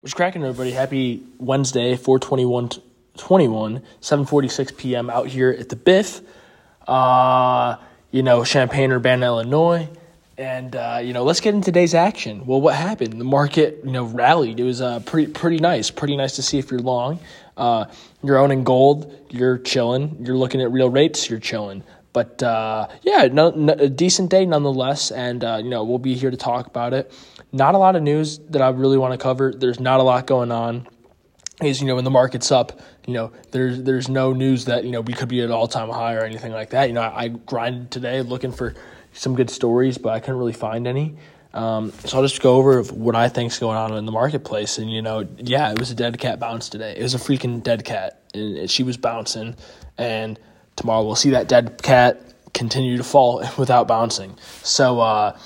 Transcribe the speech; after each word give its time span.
What's 0.00 0.14
cracking, 0.14 0.44
everybody? 0.44 0.70
Happy 0.70 1.24
Wednesday, 1.38 1.96
421 1.96 2.68
21, 3.16 3.82
746 4.00 4.72
p.m. 4.76 5.10
out 5.10 5.26
here 5.26 5.50
at 5.50 5.70
the 5.70 5.74
Biff, 5.74 6.20
uh, 6.86 7.74
you 8.12 8.22
know, 8.22 8.44
Champaign, 8.44 8.92
Urbana, 8.92 9.26
Illinois. 9.26 9.88
And, 10.36 10.76
uh, 10.76 11.00
you 11.02 11.12
know, 11.12 11.24
let's 11.24 11.40
get 11.40 11.52
into 11.52 11.64
today's 11.64 11.94
action. 11.94 12.46
Well, 12.46 12.60
what 12.60 12.76
happened? 12.76 13.20
The 13.20 13.24
market, 13.24 13.80
you 13.82 13.90
know, 13.90 14.04
rallied. 14.04 14.60
It 14.60 14.62
was 14.62 14.80
uh, 14.80 15.00
pretty, 15.00 15.32
pretty 15.32 15.58
nice. 15.58 15.90
Pretty 15.90 16.16
nice 16.16 16.36
to 16.36 16.42
see 16.42 16.60
if 16.60 16.70
you're 16.70 16.78
long. 16.78 17.18
Uh, 17.56 17.86
you're 18.22 18.38
owning 18.38 18.62
gold, 18.62 19.12
you're 19.30 19.58
chilling. 19.58 20.24
You're 20.24 20.36
looking 20.36 20.62
at 20.62 20.70
real 20.70 20.90
rates, 20.90 21.28
you're 21.28 21.40
chilling. 21.40 21.82
But 22.12 22.42
uh, 22.42 22.88
yeah, 23.02 23.28
no, 23.30 23.50
no, 23.50 23.74
a 23.74 23.88
decent 23.88 24.30
day 24.30 24.46
nonetheless, 24.46 25.10
and 25.10 25.44
uh, 25.44 25.60
you 25.62 25.70
know 25.70 25.84
we'll 25.84 25.98
be 25.98 26.14
here 26.14 26.30
to 26.30 26.36
talk 26.36 26.66
about 26.66 26.94
it. 26.94 27.12
Not 27.52 27.74
a 27.74 27.78
lot 27.78 27.96
of 27.96 28.02
news 28.02 28.38
that 28.50 28.60
I 28.60 28.68
really 28.70 28.98
want 28.98 29.12
to 29.12 29.18
cover. 29.18 29.52
There's 29.54 29.80
not 29.80 30.00
a 30.00 30.02
lot 30.02 30.26
going 30.26 30.52
on. 30.52 30.86
Is 31.62 31.80
you 31.80 31.88
know 31.88 31.96
when 31.96 32.04
the 32.04 32.10
market's 32.10 32.52
up, 32.52 32.80
you 33.06 33.14
know 33.14 33.32
there's 33.50 33.82
there's 33.82 34.08
no 34.08 34.32
news 34.32 34.66
that 34.66 34.84
you 34.84 34.92
know 34.92 35.00
we 35.00 35.12
could 35.12 35.28
be 35.28 35.42
at 35.42 35.50
all 35.50 35.66
time 35.66 35.88
high 35.88 36.14
or 36.14 36.20
anything 36.20 36.52
like 36.52 36.70
that. 36.70 36.88
You 36.88 36.94
know 36.94 37.00
I, 37.00 37.32
I 37.52 37.70
today 37.90 38.22
looking 38.22 38.52
for 38.52 38.74
some 39.12 39.34
good 39.34 39.50
stories, 39.50 39.98
but 39.98 40.10
I 40.10 40.20
couldn't 40.20 40.38
really 40.38 40.52
find 40.52 40.86
any. 40.86 41.16
Um, 41.54 41.92
so 42.04 42.18
I'll 42.18 42.22
just 42.22 42.40
go 42.42 42.56
over 42.56 42.82
what 42.82 43.16
I 43.16 43.28
think's 43.28 43.58
going 43.58 43.76
on 43.76 43.92
in 43.96 44.06
the 44.06 44.12
marketplace. 44.12 44.78
And 44.78 44.90
you 44.90 45.02
know, 45.02 45.26
yeah, 45.38 45.72
it 45.72 45.78
was 45.78 45.90
a 45.90 45.94
dead 45.94 46.18
cat 46.18 46.38
bounce 46.38 46.68
today. 46.68 46.94
It 46.96 47.02
was 47.02 47.14
a 47.14 47.18
freaking 47.18 47.62
dead 47.62 47.84
cat, 47.84 48.22
and 48.34 48.70
she 48.70 48.82
was 48.82 48.96
bouncing. 48.96 49.56
And 49.96 50.38
tomorrow 50.76 51.04
we'll 51.04 51.16
see 51.16 51.30
that 51.30 51.48
dead 51.48 51.82
cat 51.82 52.22
continue 52.54 52.96
to 52.96 53.04
fall 53.04 53.44
without 53.58 53.88
bouncing. 53.88 54.36
So 54.62 55.00
uh, 55.00 55.38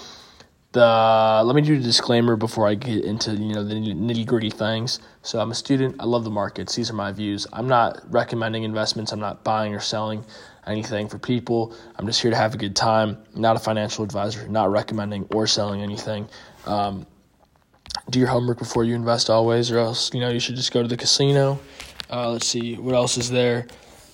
the 0.73 1.43
let 1.45 1.55
me 1.55 1.63
do 1.63 1.75
a 1.75 1.79
disclaimer 1.79 2.37
before 2.37 2.67
I 2.67 2.75
get 2.75 3.05
into 3.05 3.33
you 3.33 3.55
know 3.55 3.65
the 3.65 3.75
nitty 3.75 4.27
gritty 4.27 4.51
things. 4.51 5.01
So 5.23 5.39
I'm 5.39 5.51
a 5.51 5.55
student. 5.55 5.97
I 6.01 6.05
love 6.05 6.25
the 6.25 6.31
markets. 6.31 6.75
These 6.75 6.91
are 6.91 6.95
my 6.95 7.13
views. 7.13 7.47
I'm 7.53 7.69
not 7.69 8.01
recommending 8.11 8.65
investments. 8.65 9.13
I'm 9.13 9.21
not 9.21 9.45
buying 9.45 9.75
or 9.75 9.81
selling 9.81 10.25
anything 10.67 11.09
for 11.09 11.19
people. 11.19 11.75
I'm 11.97 12.07
just 12.07 12.23
here 12.23 12.31
to 12.31 12.37
have 12.37 12.55
a 12.55 12.57
good 12.57 12.75
time. 12.75 13.19
I'm 13.35 13.41
not 13.41 13.57
a 13.57 13.59
financial 13.59 14.05
advisor. 14.05 14.49
Not 14.49 14.71
recommending 14.71 15.27
or 15.31 15.47
selling 15.47 15.83
anything. 15.83 16.29
Um, 16.67 17.07
do 18.09 18.19
your 18.19 18.29
homework 18.29 18.59
before 18.59 18.85
you 18.85 18.95
invest 18.95 19.29
always, 19.29 19.71
or 19.71 19.79
else 19.79 20.13
you 20.15 20.21
know 20.21 20.31
you 20.31 20.41
should 20.41 20.57
just 20.57 20.73
go 20.73 20.83
to 20.83 20.89
the 20.89 20.97
casino. 20.97 21.61
Uh, 22.11 22.31
let's 22.31 22.47
see 22.47 22.77
what 22.77 22.95
else 22.95 23.19
is 23.19 23.31
there. 23.31 23.67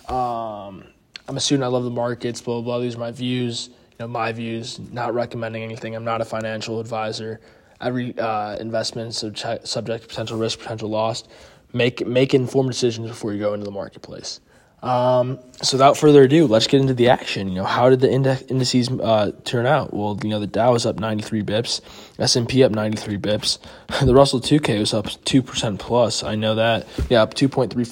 Um, 0.08 0.84
I'm 1.28 1.36
a 1.36 1.40
student. 1.40 1.64
I 1.64 1.68
love 1.68 1.84
the 1.84 1.90
markets. 1.90 2.40
Blah 2.40 2.56
blah. 2.56 2.62
blah. 2.62 2.78
These 2.80 2.96
are 2.96 3.00
my 3.00 3.12
views. 3.12 3.70
You 3.98 4.04
know, 4.04 4.08
my 4.08 4.30
views. 4.32 4.78
Not 4.92 5.12
recommending 5.14 5.62
anything. 5.62 5.96
I'm 5.96 6.04
not 6.04 6.20
a 6.20 6.24
financial 6.24 6.78
advisor. 6.78 7.40
Every 7.80 8.16
uh, 8.18 8.56
investment 8.56 9.08
is 9.08 9.18
subject 9.64 10.02
to 10.02 10.08
potential 10.08 10.38
risk, 10.38 10.60
potential 10.60 10.88
loss. 10.88 11.24
Make 11.72 12.06
make 12.06 12.32
informed 12.32 12.70
decisions 12.70 13.08
before 13.08 13.32
you 13.32 13.40
go 13.40 13.54
into 13.54 13.64
the 13.64 13.72
marketplace. 13.72 14.40
Um, 14.82 15.40
so 15.60 15.76
without 15.76 15.96
further 15.96 16.22
ado, 16.22 16.46
let's 16.46 16.68
get 16.68 16.80
into 16.80 16.94
the 16.94 17.08
action. 17.08 17.48
You 17.48 17.56
know, 17.56 17.64
how 17.64 17.90
did 17.90 17.98
the 18.00 18.10
index 18.10 18.42
indices 18.42 18.88
uh, 18.88 19.32
turn 19.44 19.66
out? 19.66 19.92
Well, 19.92 20.16
you 20.22 20.30
know, 20.30 20.38
the 20.38 20.46
Dow 20.46 20.72
was 20.72 20.86
up 20.86 21.00
93 21.00 21.42
bips, 21.42 21.80
S&P 22.18 22.62
up 22.62 22.70
93 22.70 23.18
bips, 23.18 23.58
the 24.04 24.14
Russell 24.14 24.40
2K 24.40 24.78
was 24.78 24.94
up 24.94 25.06
2% 25.06 25.78
plus. 25.80 26.22
I 26.22 26.36
know 26.36 26.54
that. 26.54 26.86
Yeah, 27.10 27.22
up 27.22 27.34
2.35%, 27.34 27.90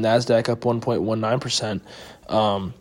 Nasdaq 0.00 0.48
up 0.48 0.60
1.19%. 0.60 2.32
Um, 2.32 2.72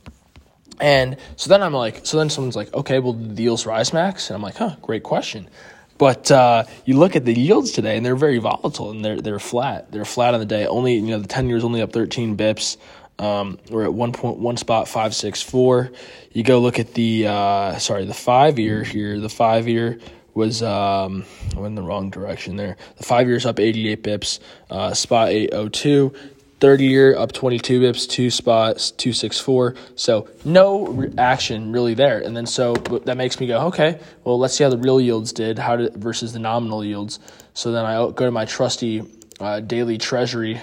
and 0.80 1.18
so 1.36 1.50
then 1.50 1.64
I'm 1.64 1.74
like, 1.74 2.06
so 2.06 2.18
then 2.18 2.30
someone's 2.30 2.56
like, 2.56 2.74
okay, 2.74 3.00
well, 3.00 3.14
the 3.14 3.44
yields 3.44 3.66
rise, 3.66 3.94
Max? 3.94 4.30
And 4.30 4.36
I'm 4.36 4.42
like, 4.42 4.56
huh, 4.56 4.76
great 4.82 5.04
question. 5.04 5.50
But 5.98 6.30
uh, 6.32 6.66
you 6.86 6.98
look 6.98 7.16
at 7.16 7.26
the 7.26 7.34
yields 7.34 7.72
today, 7.72 7.98
and 7.98 8.06
they're 8.06 8.16
very 8.16 8.38
volatile, 8.38 8.92
and 8.92 9.04
they're 9.04 9.20
they're 9.20 9.40
flat. 9.40 9.92
They're 9.92 10.06
flat 10.06 10.34
on 10.34 10.40
the 10.40 10.46
day. 10.46 10.68
Only 10.68 10.96
you 10.96 11.02
know 11.08 11.20
the 11.20 11.28
ten 11.28 11.50
years 11.50 11.64
only 11.64 11.82
up 11.82 11.92
13 11.92 12.38
bips. 12.38 12.78
Um, 13.20 13.58
we're 13.72 13.84
at 13.84 13.94
one 13.94 14.12
point 14.12 14.38
one 14.38 14.58
spot 14.58 14.88
five 14.88 15.16
six 15.16 15.42
four. 15.42 15.92
You 16.32 16.44
go 16.44 16.60
look 16.60 16.78
at 16.78 16.94
the 16.94 17.28
uh, 17.28 17.80
sorry 17.80 18.06
the 18.06 18.14
five 18.14 18.60
year 18.60 18.84
here. 18.84 19.20
The 19.20 19.30
five 19.30 19.68
year 19.68 19.98
was 20.36 20.62
um, 20.62 21.26
I 21.56 21.60
went 21.60 21.72
in 21.72 21.76
the 21.76 21.82
wrong 21.82 22.12
direction 22.12 22.58
there. 22.58 22.78
The 22.98 23.04
five 23.04 23.28
years 23.28 23.48
up 23.48 23.60
88 23.60 24.04
bips, 24.04 24.40
uh, 24.70 24.94
spot 24.94 25.30
802. 25.30 26.14
30 26.60 26.86
year 26.86 27.16
up 27.18 27.32
22 27.32 27.82
bips, 27.82 28.10
two 28.10 28.32
spots, 28.32 28.92
264. 28.92 29.76
So 29.96 30.28
no 30.44 31.08
action 31.18 31.72
really 31.72 31.94
there. 31.94 32.20
And 32.20 32.36
then 32.36 32.46
so 32.46 32.74
that 32.74 33.18
makes 33.18 33.40
me 33.40 33.48
go, 33.48 33.68
okay, 33.68 34.00
well, 34.24 34.40
let's 34.40 34.56
see 34.56 34.64
how 34.64 34.70
the 34.70 34.78
real 34.78 35.00
yields 35.00 35.32
did 35.32 35.60
how 35.60 35.76
did, 35.76 35.96
versus 35.96 36.34
the 36.34 36.40
nominal 36.40 36.84
yields. 36.84 37.20
So 37.54 37.72
then 37.72 37.86
I 37.86 37.96
go 37.96 38.26
to 38.26 38.32
my 38.32 38.46
trusty 38.46 39.04
uh, 39.40 39.60
daily 39.60 39.98
treasury 39.98 40.60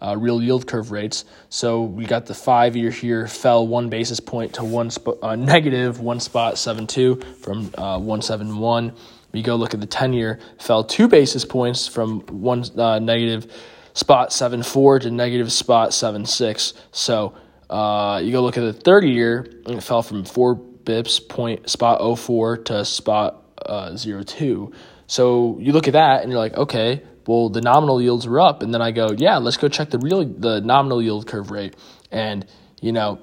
uh, 0.00 0.16
real 0.16 0.42
yield 0.42 0.66
curve 0.66 0.90
rates. 0.90 1.24
So 1.48 1.82
we 1.82 2.04
got 2.04 2.26
the 2.26 2.34
five 2.34 2.74
year 2.76 2.90
here 2.90 3.26
fell 3.28 3.66
one 3.66 3.88
basis 3.88 4.20
point 4.20 4.52
to 4.54 4.64
one 4.64 4.90
sp- 4.90 5.22
uh, 5.22 5.36
negative 5.36 6.00
one 6.00 6.20
spot 6.20 6.58
seven 6.58 6.86
two 6.86 7.16
from 7.40 7.70
uh, 7.78 7.98
one 7.98 8.20
seven 8.20 8.58
one. 8.58 8.92
We 9.32 9.42
go 9.42 9.56
look 9.56 9.74
at 9.74 9.80
the 9.80 9.86
ten 9.86 10.12
year 10.12 10.40
fell 10.58 10.84
two 10.84 11.08
basis 11.08 11.44
points 11.44 11.86
from 11.86 12.20
one 12.26 12.64
uh, 12.78 12.98
negative 12.98 13.50
spot 13.94 14.32
seven 14.32 14.62
four 14.62 14.98
to 14.98 15.10
negative 15.10 15.52
spot 15.52 15.92
seven 15.92 16.24
six. 16.24 16.74
So 16.90 17.34
uh, 17.70 18.20
you 18.22 18.32
go 18.32 18.42
look 18.42 18.58
at 18.58 18.60
the 18.62 18.72
30 18.72 19.10
year, 19.10 19.46
and 19.66 19.76
it 19.78 19.82
fell 19.82 20.02
from 20.02 20.24
four 20.24 20.56
bips 20.56 21.26
point 21.26 21.70
spot 21.70 22.18
04 22.18 22.58
to 22.58 22.84
spot 22.84 23.44
uh, 23.64 23.96
02. 23.96 24.72
So 25.06 25.58
you 25.60 25.72
look 25.72 25.86
at 25.86 25.92
that 25.92 26.22
and 26.22 26.30
you're 26.30 26.40
like, 26.40 26.54
okay, 26.54 27.02
well 27.26 27.48
the 27.48 27.60
nominal 27.60 28.00
yields 28.00 28.26
were 28.26 28.40
up, 28.40 28.62
and 28.62 28.74
then 28.74 28.82
I 28.82 28.90
go, 28.90 29.10
yeah, 29.16 29.38
let's 29.38 29.56
go 29.56 29.68
check 29.68 29.90
the 29.90 29.98
real 29.98 30.24
the 30.24 30.60
nominal 30.60 31.02
yield 31.02 31.26
curve 31.26 31.50
rate, 31.50 31.76
and 32.10 32.46
you 32.80 32.92
know. 32.92 33.20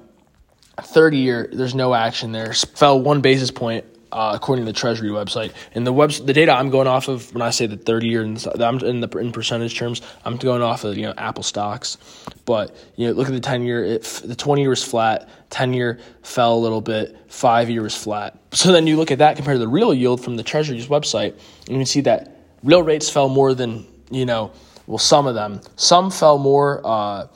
30 0.82 1.18
year, 1.18 1.46
there's 1.52 1.74
no 1.74 1.92
action 1.92 2.32
there. 2.32 2.54
Fell 2.54 2.98
one 2.98 3.20
basis 3.20 3.50
point 3.50 3.84
uh, 4.12 4.32
according 4.34 4.64
to 4.64 4.72
the 4.72 4.78
Treasury 4.78 5.10
website. 5.10 5.52
And 5.74 5.86
the 5.86 5.92
web, 5.92 6.10
the 6.10 6.32
data 6.32 6.52
I'm 6.52 6.70
going 6.70 6.86
off 6.86 7.08
of 7.08 7.32
when 7.32 7.42
I 7.42 7.50
say 7.50 7.66
the 7.66 7.76
30 7.76 8.08
year, 8.08 8.22
and 8.22 8.46
I'm 8.60 8.78
in 8.80 9.00
the 9.00 9.08
in 9.18 9.32
percentage 9.32 9.76
terms, 9.76 10.02
I'm 10.24 10.36
going 10.36 10.62
off 10.62 10.84
of 10.84 10.96
you 10.96 11.04
know 11.04 11.14
Apple 11.16 11.42
stocks. 11.42 11.98
But 12.44 12.74
you 12.96 13.06
know, 13.06 13.12
look 13.12 13.28
at 13.28 13.34
the 13.34 13.40
10 13.40 13.62
year. 13.62 13.84
It, 13.84 14.02
the 14.24 14.36
20 14.36 14.60
year 14.62 14.70
was 14.70 14.84
flat. 14.84 15.28
10 15.50 15.72
year 15.72 15.98
fell 16.22 16.54
a 16.54 16.60
little 16.60 16.80
bit. 16.80 17.16
Five 17.28 17.70
year 17.70 17.82
was 17.82 17.94
flat. 17.94 18.36
So 18.52 18.72
then 18.72 18.86
you 18.86 18.96
look 18.96 19.10
at 19.10 19.18
that 19.18 19.36
compared 19.36 19.54
to 19.56 19.60
the 19.60 19.68
real 19.68 19.94
yield 19.94 20.22
from 20.22 20.36
the 20.36 20.42
Treasury's 20.42 20.88
website, 20.88 21.32
and 21.32 21.68
you 21.68 21.76
can 21.76 21.86
see 21.86 22.00
that 22.02 22.36
real 22.64 22.82
rates 22.82 23.08
fell 23.08 23.28
more 23.28 23.54
than 23.54 23.86
you 24.10 24.26
know. 24.26 24.52
Well, 24.86 24.98
some 24.98 25.28
of 25.28 25.36
them. 25.36 25.60
Some 25.76 26.10
fell 26.10 26.36
more 26.36 26.80
uh, 26.84 27.28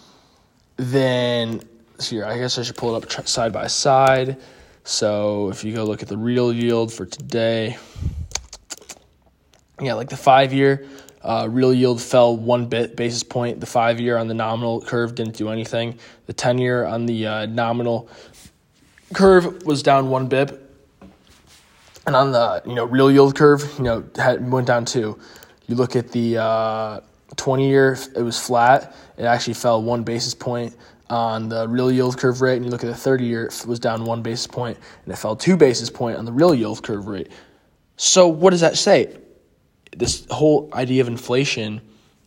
than 0.77 1.63
here. 2.03 2.25
I 2.25 2.37
guess 2.39 2.59
I 2.59 2.63
should 2.63 2.77
pull 2.77 2.97
it 2.97 3.17
up 3.17 3.29
side 3.29 3.53
by 3.53 3.69
side. 3.69 4.37
So 4.85 5.49
if 5.49 5.65
you 5.65 5.75
go 5.75 5.85
look 5.85 6.03
at 6.03 6.09
the 6.09 6.17
real 6.19 6.53
yield 6.53 6.93
for 6.93 7.07
today, 7.07 7.79
yeah, 9.81 9.95
like 9.95 10.11
the 10.11 10.17
five 10.17 10.53
year 10.53 10.87
uh, 11.23 11.49
real 11.51 11.73
yield 11.73 12.03
fell 12.03 12.37
one 12.37 12.67
bit 12.67 12.97
basis 12.97 13.23
point. 13.23 13.61
The 13.61 13.67
five 13.67 13.99
year 13.99 14.19
on 14.19 14.29
the 14.29 14.35
nominal 14.35 14.83
curve 14.83 15.15
didn't 15.15 15.37
do 15.37 15.49
anything. 15.49 15.99
The 16.27 16.35
10 16.35 16.59
year 16.59 16.85
on 16.85 17.07
the 17.07 17.27
uh, 17.27 17.47
nominal 17.47 18.11
curve 19.15 19.65
was 19.65 19.83
down 19.83 20.11
one 20.11 20.29
bip. 20.29 20.61
And 22.07 22.15
on 22.15 22.33
the 22.33 22.63
you 22.67 22.75
know 22.75 22.85
real 22.85 23.11
yield 23.11 23.35
curve, 23.35 23.63
you 23.79 23.85
know, 23.85 24.05
had, 24.17 24.53
went 24.53 24.67
down 24.67 24.85
two. 24.85 25.19
You 25.67 25.77
look 25.77 25.97
at 25.97 26.13
the 26.13 26.37
uh, 26.37 27.01
20 27.37 27.67
year, 27.67 27.97
it 28.15 28.21
was 28.21 28.39
flat. 28.39 28.95
It 29.17 29.25
actually 29.25 29.55
fell 29.55 29.83
one 29.83 30.03
basis 30.03 30.35
point 30.35 30.77
on 31.15 31.49
the 31.49 31.69
real 31.69 31.93
yield 31.93 32.19
curve 32.19 32.41
rate, 32.41 32.57
and 32.57 32.65
you 32.65 32.73
look 32.73 32.83
at 32.83 32.89
the 32.89 32.95
30 32.95 33.25
year, 33.25 33.47
it 33.47 33.65
was 33.69 33.79
down 33.79 34.05
one 34.05 34.21
basis 34.21 34.49
point, 34.49 34.77
and 35.05 35.15
it 35.15 35.17
fell 35.17 35.37
two 35.37 35.57
basis 35.57 35.89
point 35.89 36.19
on 36.19 36.25
the 36.25 36.33
real 36.33 36.53
yield 36.53 36.83
curve 36.83 37.07
rate. 37.07 37.29
So 37.97 38.27
what 38.27 38.51
does 38.51 38.63
that 38.63 38.77
say? 38.77 39.17
This 39.97 40.27
whole 40.29 40.69
idea 40.73 41.03
of 41.03 41.07
inflation 41.07 41.81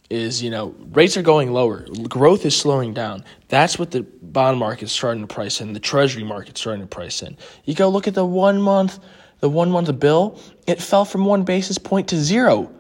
is, 0.10 0.42
you 0.42 0.50
know, 0.50 0.74
rates 0.94 1.18
are 1.18 1.22
going 1.22 1.52
lower, 1.52 1.86
growth 2.08 2.46
is 2.46 2.56
slowing 2.56 2.94
down. 2.94 3.26
That's 3.50 3.78
what 3.78 3.92
the 3.92 4.04
bond 4.22 4.58
market's 4.58 4.94
starting 4.94 5.28
to 5.28 5.28
price 5.28 5.60
in, 5.60 5.74
the 5.74 5.82
treasury 5.82 6.24
market's 6.24 6.62
starting 6.62 6.82
to 6.82 6.88
price 6.88 7.22
in. 7.22 7.36
You 7.66 7.76
go 7.76 7.90
look 7.90 8.08
at 8.08 8.14
the 8.14 8.26
one 8.26 8.62
month, 8.62 9.00
the 9.42 9.50
one 9.50 9.70
month 9.70 10.00
bill, 10.00 10.40
it 10.66 10.82
fell 10.82 11.04
from 11.04 11.26
one 11.26 11.44
basis 11.44 11.78
point 11.78 12.08
to 12.08 12.16
zero. 12.16 12.72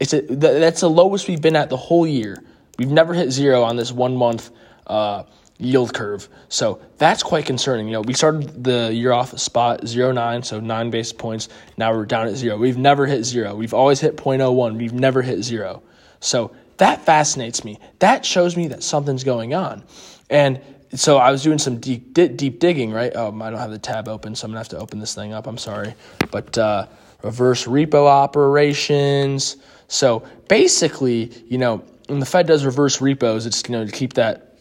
It's 0.00 0.14
a, 0.14 0.22
that's 0.22 0.80
the 0.80 0.90
lowest 0.90 1.28
we've 1.28 1.40
been 1.40 1.54
at 1.54 1.70
the 1.70 1.76
whole 1.76 2.08
year. 2.08 2.42
We've 2.76 2.90
never 2.90 3.14
hit 3.14 3.30
zero 3.30 3.62
on 3.62 3.76
this 3.76 3.92
one 3.92 4.16
month 4.16 4.50
uh, 4.88 5.22
yield 5.58 5.94
curve. 5.94 6.28
So 6.48 6.80
that's 6.98 7.22
quite 7.22 7.46
concerning. 7.46 7.86
You 7.86 7.94
know, 7.94 8.00
we 8.00 8.14
started 8.14 8.64
the 8.64 8.92
year 8.92 9.12
off 9.12 9.38
spot 9.38 9.86
zero 9.86 10.12
nine, 10.12 10.42
so 10.42 10.60
nine 10.60 10.90
basis 10.90 11.12
points. 11.12 11.48
Now 11.76 11.94
we're 11.94 12.06
down 12.06 12.26
at 12.26 12.34
zero. 12.34 12.56
We've 12.56 12.78
never 12.78 13.06
hit 13.06 13.24
zero. 13.24 13.54
We've 13.54 13.74
always 13.74 14.00
hit 14.00 14.16
0.01. 14.16 14.76
We've 14.76 14.92
never 14.92 15.22
hit 15.22 15.42
zero. 15.42 15.82
So 16.20 16.52
that 16.78 17.04
fascinates 17.04 17.64
me. 17.64 17.78
That 18.00 18.24
shows 18.24 18.56
me 18.56 18.68
that 18.68 18.82
something's 18.82 19.24
going 19.24 19.54
on. 19.54 19.84
And 20.28 20.60
so 20.94 21.18
I 21.18 21.30
was 21.30 21.42
doing 21.42 21.58
some 21.58 21.78
deep, 21.78 22.14
deep 22.14 22.60
digging, 22.60 22.92
right? 22.92 23.12
Oh, 23.14 23.28
I 23.40 23.50
don't 23.50 23.58
have 23.58 23.70
the 23.70 23.78
tab 23.78 24.08
open, 24.08 24.34
so 24.34 24.46
I'm 24.46 24.52
gonna 24.52 24.60
have 24.60 24.68
to 24.70 24.78
open 24.78 25.00
this 25.00 25.14
thing 25.14 25.32
up. 25.32 25.46
I'm 25.46 25.58
sorry, 25.58 25.94
but 26.30 26.56
uh, 26.56 26.86
reverse 27.22 27.64
repo 27.64 28.06
operations, 28.06 29.56
So 29.88 30.22
basically, 30.48 31.32
you 31.48 31.58
know, 31.58 31.82
when 32.06 32.20
the 32.20 32.26
Fed 32.26 32.46
does 32.46 32.64
reverse 32.64 33.00
repos, 33.00 33.46
it's 33.46 33.62
you 33.68 33.72
know 33.72 33.84
to 33.84 33.92
keep 33.92 34.14
that 34.14 34.53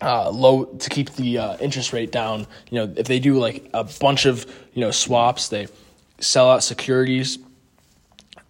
uh, 0.00 0.30
low 0.30 0.64
to 0.64 0.90
keep 0.90 1.10
the 1.14 1.38
uh, 1.38 1.56
interest 1.58 1.92
rate 1.92 2.12
down. 2.12 2.46
You 2.70 2.86
know, 2.86 2.94
if 2.96 3.06
they 3.06 3.18
do 3.18 3.38
like 3.38 3.68
a 3.72 3.84
bunch 3.84 4.26
of 4.26 4.46
you 4.74 4.80
know 4.80 4.90
swaps, 4.90 5.48
they 5.48 5.68
sell 6.20 6.50
out 6.50 6.62
securities, 6.62 7.38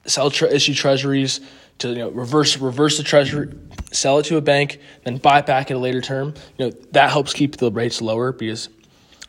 sell 0.06 0.30
tre- 0.30 0.50
issue 0.50 0.74
treasuries 0.74 1.40
to 1.78 1.88
you 1.88 1.96
know 1.96 2.10
reverse 2.10 2.56
reverse 2.56 2.96
the 2.98 3.04
treasury, 3.04 3.52
sell 3.92 4.18
it 4.18 4.24
to 4.24 4.36
a 4.36 4.40
bank, 4.40 4.80
then 5.04 5.18
buy 5.18 5.38
it 5.38 5.46
back 5.46 5.70
at 5.70 5.76
a 5.76 5.80
later 5.80 6.00
term. 6.00 6.34
You 6.58 6.66
know 6.66 6.70
that 6.92 7.10
helps 7.10 7.32
keep 7.32 7.56
the 7.56 7.70
rates 7.70 8.00
lower 8.00 8.32
because 8.32 8.68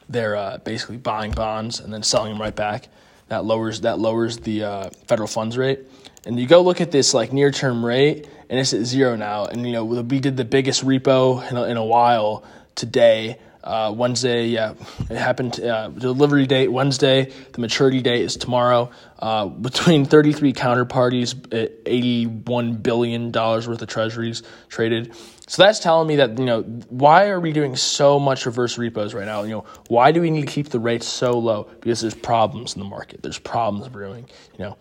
they're 0.09 0.35
uh, 0.35 0.57
basically 0.59 0.97
buying 0.97 1.31
bonds 1.31 1.79
and 1.79 1.93
then 1.93 2.03
selling 2.03 2.33
them 2.33 2.41
right 2.41 2.55
back. 2.55 2.89
That 3.27 3.43
lowers 3.43 3.81
that 3.81 3.99
lowers 3.99 4.37
the 4.37 4.63
uh, 4.63 4.89
federal 5.07 5.27
funds 5.27 5.57
rate. 5.57 5.79
And 6.25 6.39
you 6.39 6.47
go 6.47 6.61
look 6.61 6.81
at 6.81 6.91
this 6.91 7.13
like 7.13 7.31
near 7.31 7.51
term 7.51 7.85
rate, 7.85 8.27
and 8.49 8.59
it's 8.59 8.73
at 8.73 8.85
zero 8.85 9.15
now. 9.15 9.45
And 9.45 9.65
you 9.65 9.73
know 9.73 9.85
we 9.85 10.19
did 10.19 10.37
the 10.37 10.45
biggest 10.45 10.85
repo 10.85 11.49
in 11.49 11.57
a, 11.57 11.63
in 11.63 11.77
a 11.77 11.85
while 11.85 12.43
today. 12.75 13.39
Uh, 13.63 13.91
Wednesday, 13.93 14.47
yeah, 14.47 14.75
it 15.09 15.17
happened. 15.17 15.59
Uh, 15.59 15.89
delivery 15.89 16.47
date 16.47 16.69
Wednesday. 16.69 17.33
The 17.51 17.59
maturity 17.59 18.01
date 18.01 18.21
is 18.21 18.37
tomorrow. 18.37 18.91
Uh, 19.19 19.47
between 19.47 20.05
33 20.05 20.53
counterparties, 20.53 21.35
uh, 21.53 21.69
81 21.85 22.75
billion 22.75 23.31
dollars 23.31 23.67
worth 23.67 23.81
of 23.81 23.89
treasuries 23.89 24.43
traded. 24.69 25.13
So 25.49 25.63
that's 25.63 25.79
telling 25.79 26.07
me 26.07 26.17
that 26.17 26.37
you 26.39 26.45
know 26.45 26.61
why 26.89 27.27
are 27.27 27.39
we 27.41 27.51
doing 27.51 27.75
so 27.75 28.19
much 28.19 28.45
reverse 28.45 28.77
repos 28.77 29.13
right 29.13 29.25
now? 29.25 29.43
You 29.43 29.49
know 29.49 29.65
why 29.89 30.13
do 30.13 30.21
we 30.21 30.29
need 30.29 30.47
to 30.47 30.53
keep 30.53 30.69
the 30.69 30.79
rates 30.79 31.07
so 31.07 31.37
low? 31.37 31.63
Because 31.81 31.99
there's 31.99 32.15
problems 32.15 32.75
in 32.75 32.79
the 32.79 32.87
market. 32.87 33.21
There's 33.21 33.39
problems 33.39 33.89
brewing. 33.89 34.29
You 34.57 34.65
know, 34.65 34.77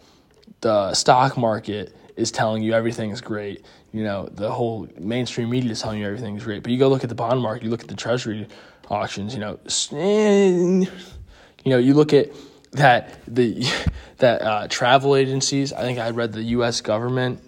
the 0.61 0.95
stock 0.95 1.37
market 1.37 1.93
is 2.17 2.31
telling 2.31 2.63
you 2.63 2.73
everything 2.73 3.11
is 3.11 3.21
great. 3.21 3.65
You 3.93 4.05
know, 4.05 4.29
the 4.33 4.51
whole 4.51 4.89
mainstream 4.99 5.51
media 5.51 5.71
is 5.71 5.81
telling 5.81 6.01
you 6.01 6.07
everything 6.07 6.37
is 6.37 6.45
great. 6.45 6.63
But 6.63 6.73
you 6.73 6.79
go 6.79 6.89
look 6.89 7.03
at 7.03 7.09
the 7.09 7.15
bond 7.15 7.41
market, 7.41 7.65
you 7.65 7.71
look 7.71 7.83
at 7.83 7.89
the 7.89 7.95
treasury 7.95 8.49
auctions. 8.89 9.35
You 9.35 9.41
know, 9.41 9.59
you 11.65 11.71
know, 11.71 11.79
you 11.79 11.95
look 11.95 12.13
at 12.13 12.31
that 12.73 13.19
the 13.27 13.67
that 14.19 14.43
uh, 14.43 14.69
travel 14.69 15.17
agencies. 15.17 15.73
I 15.73 15.83
think 15.83 15.99
I 15.99 16.11
read 16.11 16.33
the 16.33 16.43
U.S. 16.43 16.81
government. 16.81 17.41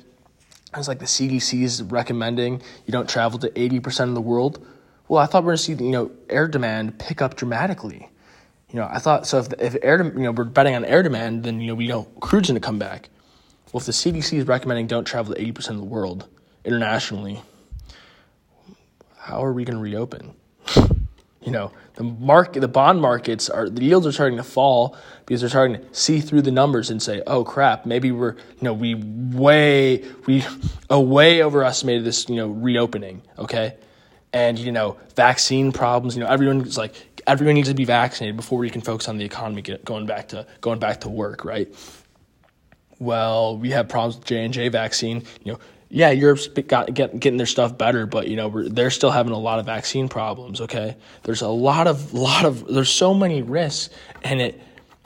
It's 0.77 0.89
like 0.89 0.99
the 0.99 1.07
CDC 1.07 1.63
is 1.63 1.83
recommending 1.83 2.61
you 2.87 2.93
don't 2.93 3.09
travel 3.09 3.39
to 3.41 3.59
eighty 3.59 3.81
percent 3.81 4.09
of 4.09 4.15
the 4.15 4.21
world. 4.21 4.65
Well, 5.09 5.23
I 5.23 5.27
thought 5.27 5.43
we 5.43 5.49
are 5.49 5.57
going 5.57 5.57
to 5.57 5.63
see 5.63 5.73
you 5.73 5.91
know 5.91 6.11
air 6.29 6.47
demand 6.47 6.99
pick 6.99 7.23
up 7.23 7.37
dramatically. 7.37 8.11
You 8.71 8.81
know, 8.81 8.89
I 8.91 8.99
thought 8.99 9.27
so. 9.27 9.39
If, 9.39 9.53
if 9.59 9.77
air, 9.83 10.05
you 10.05 10.21
know, 10.21 10.33
we're 10.33 10.45
betting 10.45 10.75
on 10.75 10.85
air 10.85 11.03
demand, 11.03 11.45
then 11.45 11.61
you 11.61 11.69
know 11.69 11.75
we 11.75 11.89
know 11.89 12.05
crude's 12.21 12.49
going 12.49 12.61
to 12.61 12.65
come 12.65 12.79
back. 12.79 13.09
Well, 13.73 13.81
if 13.81 13.87
the 13.87 13.93
CDC 13.93 14.39
is 14.39 14.47
recommending 14.47 14.87
don't 14.87 15.05
travel 15.05 15.35
to 15.35 15.41
eighty 15.41 15.53
percent 15.53 15.77
of 15.77 15.81
the 15.81 15.91
world 15.91 16.27
internationally, 16.65 17.43
how 19.17 19.45
are 19.45 19.53
we 19.53 19.65
going 19.65 19.77
to 19.77 19.83
reopen? 19.83 20.35
you 21.49 21.53
know 21.53 21.73
the 21.95 22.03
market 22.03 22.61
the 22.61 22.69
bond 22.69 23.01
markets 23.01 23.49
are 23.49 23.69
the 23.71 23.83
yields 23.83 24.07
are 24.07 24.13
starting 24.13 24.37
to 24.37 24.45
fall 24.45 24.97
because 25.25 25.41
they're 25.41 25.49
starting 25.49 25.81
to 25.81 25.95
see 25.95 26.21
through 26.21 26.43
the 26.43 26.51
numbers 26.51 26.91
and 26.91 27.03
say 27.03 27.23
oh 27.27 27.45
crap 27.45 27.87
maybe 27.87 28.11
we're 28.13 28.33
you 28.33 28.63
know 28.63 28.75
we 28.75 28.95
way 28.95 30.05
we 30.27 30.45
a 30.91 31.01
way 31.01 31.43
overestimated 31.43 32.05
this 32.05 32.29
you 32.29 32.37
know 32.37 32.49
reopening 32.49 33.23
okay 33.39 33.77
and 34.33 34.59
you 34.59 34.73
know 34.73 34.99
vaccine 35.15 35.73
problems 35.73 36.17
you 36.17 36.23
know 36.23 36.29
everyone's 36.29 36.77
like 36.77 37.23
everyone 37.27 37.55
needs 37.55 37.69
to 37.69 37.75
be 37.75 37.85
vaccinated 37.85 38.37
before 38.37 38.59
we 38.59 38.69
can 38.69 38.81
focus 38.83 39.09
on 39.09 39.17
the 39.17 39.25
economy 39.25 39.63
get 39.63 39.85
going 39.85 40.07
back 40.07 40.29
to 40.29 40.47
going 40.61 40.79
back 40.79 41.01
to 41.01 41.09
work 41.09 41.45
right 41.45 41.73
well 42.99 43.57
we 43.57 43.71
have 43.71 43.89
problems 43.89 44.17
with 44.17 44.25
j&j 44.25 44.69
vaccine 44.69 45.23
you 45.45 45.53
know 45.53 45.59
yeah, 45.91 46.11
Europe's 46.11 46.49
got 46.49 46.93
get, 46.93 47.19
getting 47.19 47.39
their 47.39 47.47
stuff 47.47 47.79
better, 47.79 48.07
but 48.07 48.29
you 48.29 48.37
know 48.37 48.69
they're 48.69 48.91
still 48.91 49.11
having 49.11 49.33
a 49.33 49.39
lot 49.39 49.59
of 49.59 49.67
vaccine 49.67 50.09
problems. 50.09 50.61
Okay, 50.61 50.97
there's 51.23 51.41
a 51.41 51.49
lot 51.49 51.87
of 51.87 52.13
lot 52.13 52.45
of 52.45 52.67
there's 52.67 52.91
so 52.91 53.15
many 53.15 53.43
risks, 53.43 53.95
and 54.23 54.41
it 54.41 54.61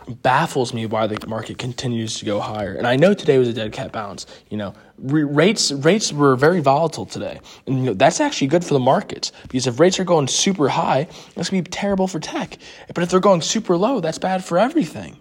baffles 0.08 0.74
me 0.74 0.86
why 0.86 1.06
the 1.06 1.24
market 1.28 1.58
continues 1.58 2.18
to 2.18 2.24
go 2.24 2.40
higher. 2.40 2.74
And 2.74 2.86
I 2.86 2.96
know 2.96 3.14
today 3.14 3.38
was 3.38 3.46
a 3.46 3.52
dead 3.52 3.72
cat 3.72 3.92
bounce. 3.92 4.26
You 4.50 4.56
know, 4.56 4.74
rates 4.98 5.70
rates 5.70 6.12
were 6.12 6.34
very 6.34 6.60
volatile 6.60 7.06
today, 7.06 7.40
and 7.68 7.78
you 7.78 7.84
know 7.84 7.94
that's 7.94 8.20
actually 8.20 8.48
good 8.48 8.64
for 8.64 8.74
the 8.74 8.80
markets 8.80 9.30
because 9.42 9.68
if 9.68 9.78
rates 9.78 10.00
are 10.00 10.04
going 10.04 10.26
super 10.26 10.68
high, 10.68 11.06
that's 11.36 11.50
gonna 11.50 11.62
be 11.62 11.70
terrible 11.70 12.08
for 12.08 12.18
tech. 12.18 12.58
But 12.92 13.04
if 13.04 13.10
they're 13.10 13.20
going 13.20 13.42
super 13.42 13.76
low, 13.76 14.00
that's 14.00 14.18
bad 14.18 14.44
for 14.44 14.58
everything. 14.58 15.16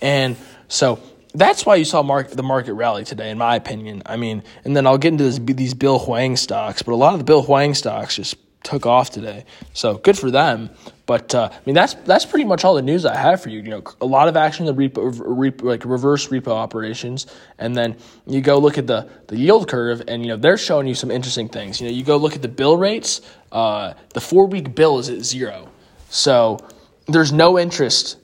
And 0.00 0.36
so 0.66 0.98
that's 1.34 1.66
why 1.66 1.76
you 1.76 1.84
saw 1.84 2.02
market, 2.02 2.36
the 2.36 2.42
market 2.42 2.74
rally 2.74 3.04
today, 3.04 3.30
in 3.30 3.38
my 3.38 3.56
opinion. 3.56 4.02
I 4.06 4.16
mean, 4.16 4.42
and 4.64 4.76
then 4.76 4.86
I'll 4.86 4.98
get 4.98 5.12
into 5.12 5.24
this, 5.24 5.38
these 5.38 5.74
Bill 5.74 5.98
Hwang 5.98 6.36
stocks, 6.36 6.82
but 6.82 6.92
a 6.92 6.96
lot 6.96 7.12
of 7.12 7.18
the 7.18 7.24
Bill 7.24 7.42
Hwang 7.42 7.74
stocks 7.74 8.16
just 8.16 8.36
took 8.62 8.86
off 8.86 9.10
today. 9.10 9.44
So 9.74 9.98
good 9.98 10.18
for 10.18 10.30
them. 10.30 10.70
But 11.06 11.34
uh, 11.34 11.50
I 11.52 11.58
mean, 11.66 11.74
that's 11.74 11.94
that's 11.94 12.24
pretty 12.24 12.46
much 12.46 12.64
all 12.64 12.74
the 12.74 12.82
news 12.82 13.04
I 13.04 13.14
have 13.14 13.42
for 13.42 13.50
you. 13.50 13.60
You 13.60 13.68
know, 13.68 13.82
a 14.00 14.06
lot 14.06 14.26
of 14.26 14.36
action 14.36 14.66
in 14.66 14.74
the 14.74 14.88
repo, 14.88 15.12
repo, 15.12 15.62
like 15.62 15.84
reverse 15.84 16.28
repo 16.28 16.48
operations, 16.48 17.26
and 17.58 17.76
then 17.76 17.96
you 18.26 18.40
go 18.40 18.58
look 18.58 18.78
at 18.78 18.86
the 18.86 19.08
the 19.26 19.36
yield 19.36 19.68
curve, 19.68 20.02
and 20.08 20.22
you 20.22 20.28
know 20.28 20.36
they're 20.36 20.56
showing 20.56 20.86
you 20.86 20.94
some 20.94 21.10
interesting 21.10 21.48
things. 21.48 21.78
You 21.80 21.88
know, 21.88 21.94
you 21.94 22.04
go 22.04 22.16
look 22.16 22.34
at 22.34 22.42
the 22.42 22.48
bill 22.48 22.78
rates. 22.78 23.20
Uh, 23.52 23.92
the 24.14 24.20
four 24.20 24.46
week 24.46 24.74
bill 24.74 24.98
is 24.98 25.10
at 25.10 25.20
zero, 25.20 25.68
so 26.08 26.58
there's 27.06 27.32
no 27.32 27.58
interest 27.58 28.16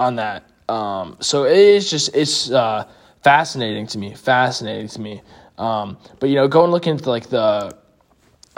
on 0.00 0.16
that 0.16 0.50
um, 0.68 1.16
so 1.20 1.44
it 1.44 1.56
is 1.56 1.90
just 1.90 2.14
it's 2.14 2.50
uh, 2.50 2.88
fascinating 3.22 3.86
to 3.88 3.98
me, 3.98 4.14
fascinating 4.14 4.88
to 4.88 5.00
me. 5.00 5.22
Um, 5.58 5.96
but 6.20 6.28
you 6.28 6.34
know, 6.36 6.48
go 6.48 6.64
and 6.64 6.72
look 6.72 6.86
into 6.86 7.08
like 7.08 7.28
the 7.28 7.76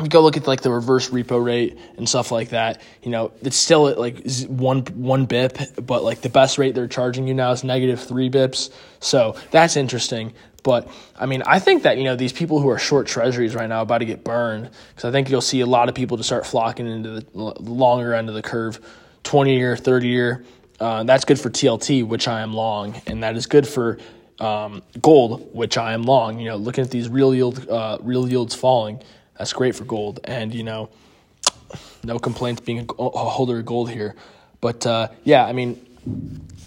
go 0.08 0.20
look 0.20 0.36
at 0.36 0.46
like 0.46 0.60
the 0.60 0.70
reverse 0.70 1.10
repo 1.10 1.44
rate 1.44 1.76
and 1.96 2.08
stuff 2.08 2.30
like 2.30 2.50
that. 2.50 2.80
You 3.02 3.10
know, 3.10 3.32
it's 3.42 3.56
still 3.56 3.88
at 3.88 3.98
like 3.98 4.26
one 4.46 4.82
one 4.82 5.26
bip, 5.26 5.58
but 5.84 6.02
like 6.04 6.20
the 6.20 6.28
best 6.28 6.58
rate 6.58 6.74
they're 6.74 6.88
charging 6.88 7.26
you 7.26 7.34
now 7.34 7.50
is 7.50 7.64
negative 7.64 8.00
three 8.00 8.30
bips. 8.30 8.70
So 9.00 9.36
that's 9.50 9.76
interesting. 9.76 10.32
But 10.62 10.88
I 11.16 11.26
mean, 11.26 11.42
I 11.46 11.58
think 11.58 11.82
that 11.84 11.98
you 11.98 12.04
know 12.04 12.16
these 12.16 12.32
people 12.32 12.60
who 12.60 12.68
are 12.68 12.78
short 12.78 13.06
treasuries 13.06 13.54
right 13.54 13.68
now 13.68 13.82
about 13.82 13.98
to 13.98 14.04
get 14.04 14.24
burned 14.24 14.70
because 14.90 15.04
I 15.04 15.10
think 15.10 15.30
you'll 15.30 15.40
see 15.40 15.60
a 15.60 15.66
lot 15.66 15.88
of 15.88 15.94
people 15.94 16.16
to 16.16 16.24
start 16.24 16.46
flocking 16.46 16.86
into 16.86 17.20
the 17.20 17.26
longer 17.34 18.14
end 18.14 18.28
of 18.28 18.34
the 18.34 18.42
curve, 18.42 18.80
twenty 19.22 19.56
year, 19.56 19.76
thirty 19.76 20.08
year 20.08 20.44
uh, 20.80 21.02
that's 21.04 21.24
good 21.24 21.40
for 21.40 21.50
TLT, 21.50 22.06
which 22.06 22.28
I 22.28 22.40
am 22.40 22.54
long, 22.54 23.00
and 23.06 23.22
that 23.22 23.36
is 23.36 23.46
good 23.46 23.66
for 23.66 23.98
um, 24.38 24.82
gold, 25.00 25.52
which 25.52 25.76
I 25.76 25.92
am 25.92 26.04
long. 26.04 26.38
You 26.38 26.50
know, 26.50 26.56
looking 26.56 26.84
at 26.84 26.90
these 26.90 27.08
real 27.08 27.34
yield, 27.34 27.68
uh, 27.68 27.98
real 28.00 28.28
yields 28.28 28.54
falling, 28.54 29.00
that's 29.36 29.52
great 29.52 29.74
for 29.74 29.84
gold. 29.84 30.20
And 30.24 30.54
you 30.54 30.62
know, 30.62 30.90
no 32.04 32.18
complaints 32.18 32.60
being 32.60 32.88
a, 32.98 33.08
holder 33.08 33.58
of 33.58 33.66
gold 33.66 33.90
here. 33.90 34.14
But 34.60 34.86
uh, 34.86 35.08
yeah, 35.24 35.44
I 35.44 35.52
mean, 35.52 35.84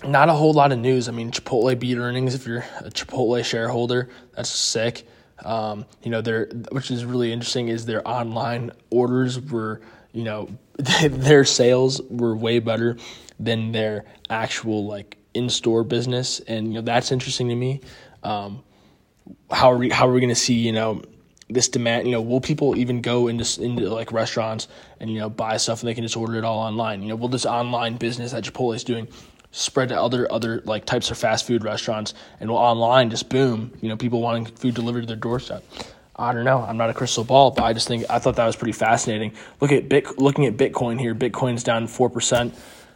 not 0.06 0.30
a 0.30 0.34
whole 0.34 0.54
lot 0.54 0.72
of 0.72 0.80
news. 0.80 1.08
I 1.08 1.12
mean, 1.12 1.32
Chipotle 1.32 1.78
beat 1.80 1.98
earnings. 1.98 2.36
If 2.36 2.46
you're 2.46 2.66
a 2.80 2.90
Chipotle 2.90 3.44
shareholder, 3.44 4.10
that's 4.36 4.50
sick. 4.50 5.08
Um, 5.44 5.86
you 6.04 6.12
know, 6.12 6.22
their 6.22 6.48
which 6.72 6.92
is 6.92 7.06
really 7.06 7.32
interesting 7.32 7.70
is 7.70 7.86
their 7.86 8.06
online 8.08 8.72
orders 8.90 9.40
were, 9.40 9.82
you 10.12 10.24
know, 10.24 10.50
their 10.78 11.46
sales 11.46 12.02
were 12.10 12.36
way 12.36 12.60
better 12.60 12.98
than 13.42 13.72
their 13.72 14.06
actual 14.30 14.86
like 14.86 15.18
in-store 15.34 15.84
business, 15.84 16.40
and 16.42 16.68
you 16.68 16.74
know 16.76 16.82
that's 16.82 17.12
interesting 17.12 17.50
to 17.50 17.56
me. 17.56 17.82
Um, 18.24 18.64
how 19.50 19.72
are 19.72 19.78
we 19.78 19.90
how 19.90 20.08
are 20.08 20.14
we 20.14 20.20
going 20.20 20.30
to 20.30 20.36
see 20.36 20.54
you 20.54 20.72
know 20.72 21.02
this 21.50 21.68
demand? 21.68 22.06
You 22.08 22.14
know, 22.14 22.22
will 22.22 22.42
people 22.42 22.78
even 22.78 23.02
go 23.02 23.28
into 23.28 23.62
into 23.62 23.90
like 23.90 24.12
restaurants 24.12 24.68
and 25.00 25.10
you 25.12 25.20
know 25.20 25.30
buy 25.30 25.58
stuff 25.58 25.82
and 25.82 25.90
they 25.90 25.94
can 25.94 26.04
just 26.04 26.16
order 26.16 26.36
it 26.36 26.44
all 26.44 26.60
online? 26.60 27.02
You 27.02 27.10
know, 27.10 27.16
will 27.16 27.28
this 27.28 27.46
online 27.46 27.98
business 27.98 28.32
that 28.32 28.44
Chipotle 28.44 28.76
is 28.76 28.84
doing 28.84 29.08
spread 29.54 29.90
to 29.90 30.00
other 30.00 30.32
other 30.32 30.62
like 30.66 30.86
types 30.86 31.12
of 31.12 31.18
fast 31.18 31.46
food 31.46 31.64
restaurants 31.64 32.14
and 32.40 32.50
will 32.50 32.58
online 32.58 33.10
just 33.10 33.30
boom? 33.30 33.72
You 33.82 33.90
know, 33.90 33.98
people 33.98 34.22
wanting 34.22 34.46
food 34.46 34.76
delivered 34.76 35.02
to 35.02 35.08
their 35.08 35.16
doorstep. 35.16 35.64
I 36.16 36.34
don't 36.34 36.44
know. 36.44 36.62
I'm 36.62 36.78
not 36.78 36.90
a 36.90 36.94
crystal 36.94 37.24
ball, 37.24 37.52
but 37.52 37.64
I 37.64 37.74
just 37.74 37.88
think 37.88 38.06
I 38.10 38.20
thought 38.20 38.36
that 38.36 38.46
was 38.46 38.56
pretty 38.56 38.74
fascinating. 38.74 39.34
Look 39.60 39.72
at 39.72 39.90
Bit, 39.90 40.20
looking 40.20 40.46
at 40.46 40.56
Bitcoin 40.56 41.00
here. 41.00 41.16
Bitcoin's 41.16 41.64
down 41.64 41.88
four 41.88 42.10
percent 42.10 42.54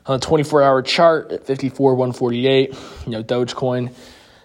on 0.07 0.19
the 0.19 0.25
24 0.25 0.61
hour 0.61 0.81
chart 0.81 1.31
at 1.31 1.45
54 1.45 1.95
148 1.95 2.69
you 3.05 3.11
know 3.11 3.23
dogecoin 3.23 3.93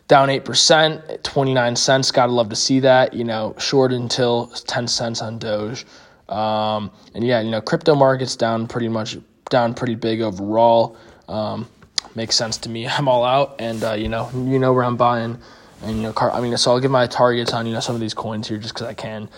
down 0.08 0.28
8% 0.28 1.08
at 1.08 1.22
29 1.22 1.76
cents. 1.76 2.10
Gotta 2.10 2.32
love 2.32 2.48
to 2.48 2.56
see 2.56 2.80
that 2.80 3.14
you 3.14 3.24
know 3.24 3.54
short 3.58 3.92
until 3.92 4.48
10 4.48 4.88
cents 4.88 5.22
on 5.22 5.38
doge. 5.38 5.86
Um, 6.28 6.90
and 7.14 7.24
yeah 7.24 7.40
you 7.40 7.50
know 7.50 7.60
crypto 7.60 7.94
markets 7.94 8.36
down 8.36 8.66
pretty 8.66 8.88
much 8.88 9.18
down 9.48 9.74
pretty 9.74 9.94
big 9.94 10.20
overall. 10.20 10.96
Um, 11.28 11.68
makes 12.14 12.34
sense 12.36 12.56
to 12.58 12.68
me. 12.68 12.86
I'm 12.88 13.08
all 13.08 13.24
out 13.24 13.56
and 13.60 13.82
uh, 13.84 13.92
you 13.92 14.08
know 14.08 14.30
you 14.34 14.58
know 14.58 14.72
where 14.72 14.84
i'm 14.84 14.96
buying. 14.96 15.38
And 15.82 15.96
you 15.96 16.02
know 16.02 16.12
car- 16.12 16.32
i 16.32 16.40
mean 16.40 16.56
so 16.56 16.72
i'll 16.72 16.80
give 16.80 16.90
my 16.90 17.06
targets 17.06 17.52
on 17.52 17.66
you 17.66 17.72
know 17.72 17.80
some 17.80 17.94
of 17.94 18.00
these 18.00 18.14
coins 18.14 18.48
here 18.48 18.58
just 18.58 18.74
because 18.74 18.86
i 18.86 18.94
can. 18.94 19.28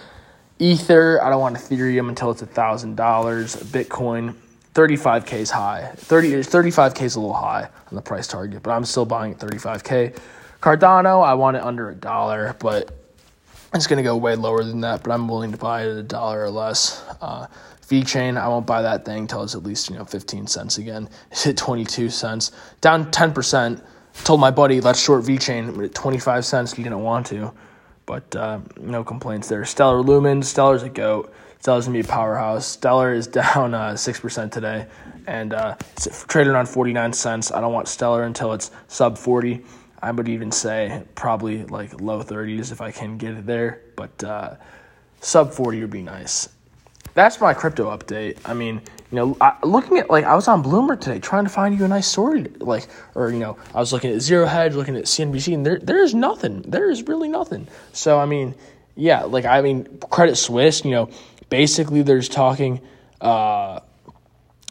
Ether 0.59 1.21
i 1.23 1.29
don't 1.29 1.41
want 1.41 1.57
ethereum 1.57 2.09
until 2.09 2.31
it's 2.31 2.43
a 2.43 2.47
thousand 2.47 2.97
dollars. 2.97 3.57
Bitcoin 3.57 4.37
35k 4.75 5.35
is 5.35 5.50
high. 5.50 5.93
30 5.97 6.33
35k 6.33 7.02
is 7.02 7.17
a 7.17 7.21
little 7.21 7.35
high 7.35 7.64
on 7.91 7.95
the 7.97 8.02
price 8.02 8.26
target, 8.26 8.62
but 8.62 8.71
I'm 8.73 8.85
still 8.85 9.05
buying 9.05 9.33
at 9.33 9.38
35k. 9.38 10.19
Cardano, 10.62 11.25
I 11.25 11.35
want 11.35 11.57
it 11.57 11.62
under 11.62 11.91
a 11.91 11.95
dollar, 11.95 12.57
but 12.61 12.91
It's 13.75 13.87
going 13.87 13.99
to 13.99 14.02
go 14.02 14.17
way 14.17 14.37
lower 14.37 14.64
than 14.64 14.81
that, 14.83 15.02
but 15.02 15.12
I'm 15.12 15.29
willing 15.29 15.52
to 15.52 15.59
buy 15.59 15.85
it 15.85 15.91
at 15.91 15.97
a 15.99 16.02
dollar 16.02 16.43
or 16.45 16.50
less. 16.50 17.05
Uh, 17.23 17.47
VeChain, 17.88 18.38
I 18.41 18.49
won't 18.49 18.67
buy 18.67 18.83
that 18.83 19.05
thing 19.05 19.21
until 19.21 19.43
it's 19.45 19.55
at 19.55 19.62
least 19.64 19.91
you 19.91 19.97
know 19.97 20.05
15 20.05 20.47
cents 20.47 20.79
again. 20.79 21.09
It's 21.33 21.47
at 21.47 21.57
22 21.57 22.11
cents, 22.11 22.52
down 22.81 23.11
10 23.11 23.33
percent. 23.33 23.83
Told 24.25 24.41
my 24.41 24.50
buddy 24.50 24.81
let's 24.83 25.00
short 25.02 25.25
VeChain 25.25 25.83
at 25.85 25.95
25 25.95 26.45
cents. 26.45 26.75
He 26.75 26.83
didn't 26.83 27.00
want 27.02 27.26
to, 27.29 27.52
but 28.07 28.35
uh, 28.37 28.61
no 28.81 29.05
complaints 29.05 29.49
there. 29.49 29.64
Stellar 29.64 30.02
Lumen, 30.02 30.43
Stellar's 30.43 30.83
a 30.83 30.91
goat. 30.91 31.33
Stellar's 31.62 31.87
gonna 31.87 31.95
be 31.95 32.00
a 32.00 32.04
powerhouse. 32.04 32.66
Stellar 32.66 33.14
is 33.14 33.26
down 33.28 33.73
uh, 33.73 33.95
six 33.97 34.19
percent 34.19 34.52
today, 34.52 34.87
and 35.28 35.54
uh, 35.54 35.76
it's 35.92 36.25
traded 36.25 36.52
around 36.52 36.69
49 36.69 37.12
cents. 37.12 37.52
I 37.52 37.61
don't 37.61 37.73
want 37.73 37.87
Stellar 37.87 38.25
until 38.25 38.52
it's 38.52 38.73
sub 38.88 39.16
40. 39.16 39.64
I 40.02 40.11
would 40.11 40.28
even 40.28 40.50
say 40.50 41.04
probably 41.14 41.64
like 41.66 42.00
low 42.00 42.21
30s 42.25 42.73
if 42.73 42.81
I 42.81 42.90
can 42.90 43.16
get 43.16 43.35
it 43.35 43.47
there, 43.47 43.81
but 43.95 44.25
uh, 44.25 44.57
sub 45.21 45.52
40 45.52 45.83
would 45.83 45.90
be 45.90 46.02
nice. 46.02 46.49
That's 47.14 47.40
my 47.40 47.54
crypto 47.54 47.97
update. 47.97 48.38
I 48.45 48.54
mean, 48.54 48.83
you 49.12 49.16
know, 49.16 49.37
I, 49.40 49.57
looking 49.62 49.99
at 49.99 50.11
like 50.11 50.25
I 50.25 50.35
was 50.35 50.49
on 50.49 50.64
Bloomberg 50.64 51.00
today 51.00 51.21
trying 51.21 51.45
to 51.45 51.50
find 51.50 51.78
you 51.78 51.85
a 51.85 51.88
nice 51.88 52.09
story, 52.09 52.42
like, 52.59 52.88
or 53.14 53.31
you 53.31 53.38
know, 53.38 53.57
I 53.73 53.78
was 53.78 53.92
looking 53.92 54.12
at 54.12 54.21
Zero 54.21 54.47
Hedge, 54.47 54.75
looking 54.75 54.97
at 54.97 55.04
CNBC, 55.04 55.54
and 55.54 55.64
there 55.64 55.78
there 55.78 56.02
is 56.02 56.12
nothing. 56.12 56.62
There 56.62 56.90
is 56.90 57.04
really 57.04 57.28
nothing. 57.28 57.69
So 57.92 58.19
I 58.19 58.26
mean, 58.26 58.57
yeah, 58.97 59.23
like 59.23 59.45
I 59.45 59.61
mean, 59.61 60.00
Credit 60.11 60.35
Suisse, 60.35 60.85
you 60.85 60.90
know, 60.90 61.11
basically 61.52 62.00
there's 62.00 62.30
talking. 62.30 62.80
Uh, 63.21 63.80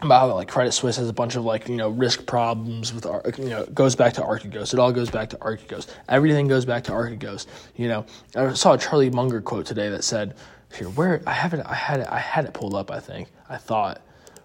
about 0.01 0.19
how 0.19 0.33
like 0.33 0.47
Credit 0.47 0.71
Suisse 0.71 0.97
has 0.97 1.07
a 1.07 1.13
bunch 1.13 1.35
of 1.35 1.45
like 1.45 1.69
you 1.69 1.77
know 1.77 1.89
risk 1.89 2.25
problems 2.25 2.91
with 2.91 3.05
you 3.37 3.49
know 3.49 3.65
goes 3.67 3.95
back 3.95 4.13
to 4.13 4.21
Archegos. 4.21 4.73
It 4.73 4.79
all 4.79 4.91
goes 4.91 5.11
back 5.11 5.29
to 5.29 5.37
Archegos. 5.37 5.87
Everything 6.09 6.47
goes 6.47 6.65
back 6.65 6.83
to 6.85 6.91
Archegos. 6.91 7.45
You 7.75 7.87
know, 7.87 8.05
I 8.35 8.53
saw 8.53 8.73
a 8.73 8.77
Charlie 8.79 9.11
Munger 9.11 9.41
quote 9.41 9.67
today 9.67 9.89
that 9.89 10.03
said, 10.03 10.33
"Here, 10.75 10.89
where 10.89 11.21
I 11.27 11.33
have 11.33 11.53
it, 11.53 11.63
I 11.63 11.75
had 11.75 11.99
it, 11.99 12.07
I 12.09 12.17
had 12.17 12.45
it 12.45 12.53
pulled 12.55 12.73
up. 12.73 12.89
I 12.89 12.99
think 12.99 13.29
I 13.47 13.57
thought." 13.57 14.01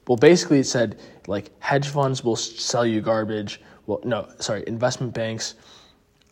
Well, 0.07 0.19
basically, 0.19 0.59
it 0.59 0.67
said 0.67 1.01
like 1.27 1.51
hedge 1.61 1.89
funds 1.89 2.23
will 2.23 2.37
sell 2.37 2.85
you 2.85 3.01
garbage. 3.01 3.63
Well, 3.87 4.01
no, 4.05 4.29
sorry, 4.41 4.63
investment 4.67 5.15
banks. 5.15 5.55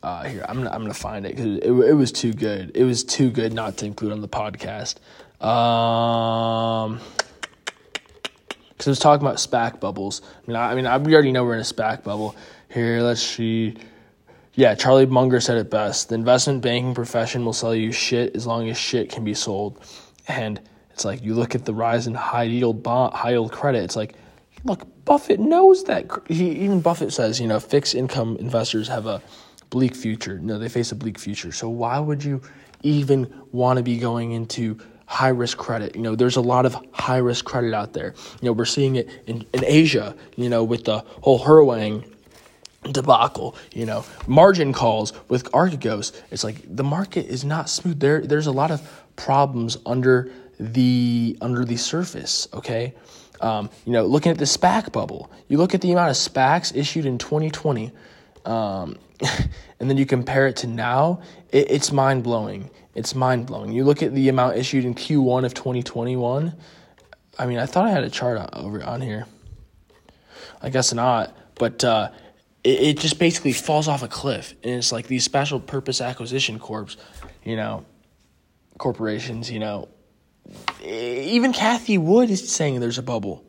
Uh, 0.03 0.25
here, 0.25 0.45
I'm 0.47 0.59
gonna, 0.59 0.69
I'm 0.69 0.83
gonna 0.83 0.93
find 0.93 1.25
it 1.25 1.35
because 1.35 1.57
it, 1.57 1.71
it 1.71 1.95
was 1.95 2.13
too 2.13 2.35
good. 2.35 2.73
It 2.75 2.85
was 2.85 3.05
too 3.05 3.31
good 3.31 3.55
not 3.55 3.79
to 3.79 3.87
include 3.87 4.13
on 4.13 4.21
the 4.21 4.29
podcast. 4.29 4.97
Um, 5.41 7.01
because 8.85 8.87
it 8.87 8.91
was 8.91 8.99
talking 8.99 9.27
about 9.27 9.37
SPAC 9.37 9.81
bubbles. 9.81 10.21
I 10.23 10.47
mean, 10.47 10.57
I, 10.57 10.73
I 10.73 10.75
mean, 10.75 10.87
I, 10.87 10.99
we 10.99 11.15
already 11.15 11.33
know 11.33 11.45
we're 11.45 11.55
in 11.55 11.61
a 11.61 11.63
SPAC 11.63 12.03
bubble. 12.03 12.37
Here, 12.69 13.01
let's 13.01 13.23
see. 13.23 13.77
Yeah, 14.55 14.75
Charlie 14.75 15.07
Munger 15.07 15.41
said 15.41 15.57
it 15.57 15.71
best. 15.71 16.11
The 16.11 16.15
investment 16.17 16.63
banking 16.63 16.95
profession 16.95 17.45
will 17.45 17.53
sell 17.53 17.75
you 17.75 17.93
shit 17.93 18.37
as 18.37 18.47
long 18.47 18.69
as 18.69 18.77
shit 18.77 19.11
can 19.11 19.25
be 19.25 19.35
sold. 19.35 19.81
And 20.29 20.61
it's 20.91 21.05
like 21.05 21.23
you 21.23 21.35
look 21.35 21.55
at 21.55 21.65
the 21.65 21.75
rise 21.75 22.07
in 22.07 22.15
high 22.15 22.45
yield 22.45 22.83
bond, 22.83 23.15
high 23.15 23.31
yield 23.31 23.53
credit. 23.53 23.85
It's 23.85 23.97
like, 23.97 24.15
look, 24.65 24.87
Buffett 25.05 25.41
knows 25.41 25.85
that. 25.85 26.09
He 26.29 26.51
even 26.51 26.81
Buffett 26.81 27.13
says, 27.13 27.41
you 27.41 27.47
know, 27.47 27.59
fixed 27.59 27.95
income 27.95 28.37
investors 28.39 28.89
have 28.89 29.07
a 29.07 29.23
bleak 29.71 29.95
future. 29.95 30.39
No, 30.39 30.59
they 30.59 30.69
face 30.69 30.93
a 30.93 30.95
bleak 30.95 31.19
future. 31.19 31.53
So 31.53 31.69
why 31.69 31.99
would 31.99 32.23
you 32.23 32.41
even 32.83 33.33
want 33.51 33.79
to 33.79 33.83
be 33.83 33.99
going 33.99 34.33
into 34.33 34.79
high 35.07 35.29
risk 35.29 35.59
credit. 35.59 35.95
You 35.95 36.03
know, 36.03 36.15
there's 36.15 36.37
a 36.37 36.41
lot 36.41 36.67
of 36.67 36.77
high 36.93 37.19
risk 37.19 37.45
credit 37.45 37.75
out 37.75 37.93
there. 37.93 38.15
You 38.41 38.47
know, 38.47 38.53
we're 38.53 38.65
seeing 38.65 38.97
it 38.97 39.09
in, 39.27 39.47
in 39.53 39.65
Asia, 39.65 40.15
you 40.37 40.49
know, 40.49 40.65
with 40.65 40.85
the 40.85 41.01
whole 41.23 41.39
Huarong 41.41 42.05
debacle, 42.93 43.57
you 43.73 43.87
know, 43.87 44.05
margin 44.27 44.73
calls 44.73 45.13
with 45.29 45.51
Archegos. 45.53 46.13
It's 46.31 46.45
like 46.45 46.63
the 46.65 46.85
market 46.85 47.27
is 47.27 47.45
not 47.45 47.69
smooth. 47.69 48.01
There 48.01 48.21
there's 48.21 48.47
a 48.47 48.53
lot 48.53 48.71
of 48.71 49.05
problems 49.17 49.79
under 49.87 50.31
the 50.59 51.37
under 51.41 51.65
the 51.65 51.77
surface, 51.77 52.49
okay? 52.53 52.95
Um, 53.41 53.69
you 53.85 53.93
know, 53.93 54.07
looking 54.07 54.31
at 54.31 54.39
the 54.39 54.45
SPAC 54.45 54.93
bubble, 54.93 55.31
you 55.49 55.59
look 55.59 55.75
at 55.75 55.81
the 55.81 55.93
amount 55.93 56.11
of 56.11 56.17
SPACs 56.17 56.75
issued 56.75 57.05
in 57.05 57.19
2020, 57.19 57.93
um, 58.45 58.97
and 59.81 59.91
then 59.91 59.97
you 59.97 60.07
compare 60.07 60.47
it 60.47 60.57
to 60.57 60.67
now, 60.67 61.21
it, 61.51 61.71
it's 61.71 61.93
mind 61.93 62.23
blowing. 62.23 62.71
It's 62.95 63.15
mind 63.15 63.47
blowing. 63.47 63.73
You 63.73 63.85
look 63.85 64.03
at 64.03 64.15
the 64.15 64.29
amount 64.29 64.57
issued 64.57 64.85
in 64.85 64.95
Q1 64.95 65.45
of 65.45 65.55
2021. 65.55 66.55
I 67.39 67.47
mean, 67.47 67.59
I 67.59 67.67
thought 67.67 67.87
I 67.87 67.91
had 67.91 68.05
a 68.05 68.11
chart 68.11 68.39
on, 68.39 68.49
over 68.53 68.83
on 68.85 69.01
here. 69.01 69.27
I 70.63 70.71
guess 70.71 70.95
not, 70.95 71.37
but 71.57 71.85
uh, 71.85 72.11
it, 72.63 72.81
it 72.81 72.99
just 72.99 73.19
basically 73.19 73.53
falls 73.53 73.89
off 73.89 74.03
a 74.03 74.09
cliff, 74.09 74.55
and 74.63 74.75
it's 74.75 74.93
like 74.93 75.09
these 75.09 75.25
special 75.25 75.61
purpose 75.61 76.01
acquisition 76.01 76.59
corps, 76.59 76.97
you 77.45 77.57
know, 77.57 77.85
corporations. 78.79 79.51
You 79.51 79.59
know, 79.59 79.89
even 80.83 81.53
Cathie 81.53 81.99
Wood 81.99 82.31
is 82.31 82.49
saying 82.51 82.81
there's 82.81 82.99
a 82.99 83.03
bubble 83.03 83.45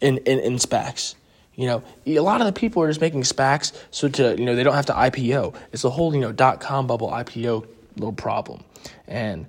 in 0.00 0.18
in, 0.18 0.40
in 0.40 0.54
SPACs. 0.54 1.14
You 1.54 1.66
know, 1.66 1.82
a 2.06 2.20
lot 2.20 2.40
of 2.40 2.46
the 2.46 2.52
people 2.52 2.82
are 2.82 2.88
just 2.88 3.00
making 3.00 3.22
SPACs 3.22 3.72
so 3.90 4.08
to 4.08 4.36
you 4.36 4.44
know 4.44 4.54
they 4.54 4.62
don't 4.62 4.74
have 4.74 4.86
to 4.86 4.94
IPO. 4.94 5.54
It's 5.72 5.82
the 5.82 5.90
whole 5.90 6.14
you 6.14 6.20
know 6.20 6.32
dot 6.32 6.60
com 6.60 6.86
bubble 6.86 7.10
IPO 7.10 7.66
little 7.96 8.12
problem. 8.12 8.64
And 9.06 9.46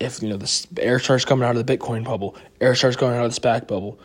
if 0.00 0.22
you 0.22 0.28
know 0.28 0.36
the 0.36 0.66
air 0.78 0.98
starts 0.98 1.24
coming 1.24 1.48
out 1.48 1.56
of 1.56 1.64
the 1.64 1.76
Bitcoin 1.78 2.04
bubble, 2.04 2.36
air 2.60 2.74
starts 2.74 2.96
going 2.96 3.16
out 3.16 3.24
of 3.24 3.34
the 3.34 3.40
SPAC 3.40 3.66
bubble, 3.66 3.98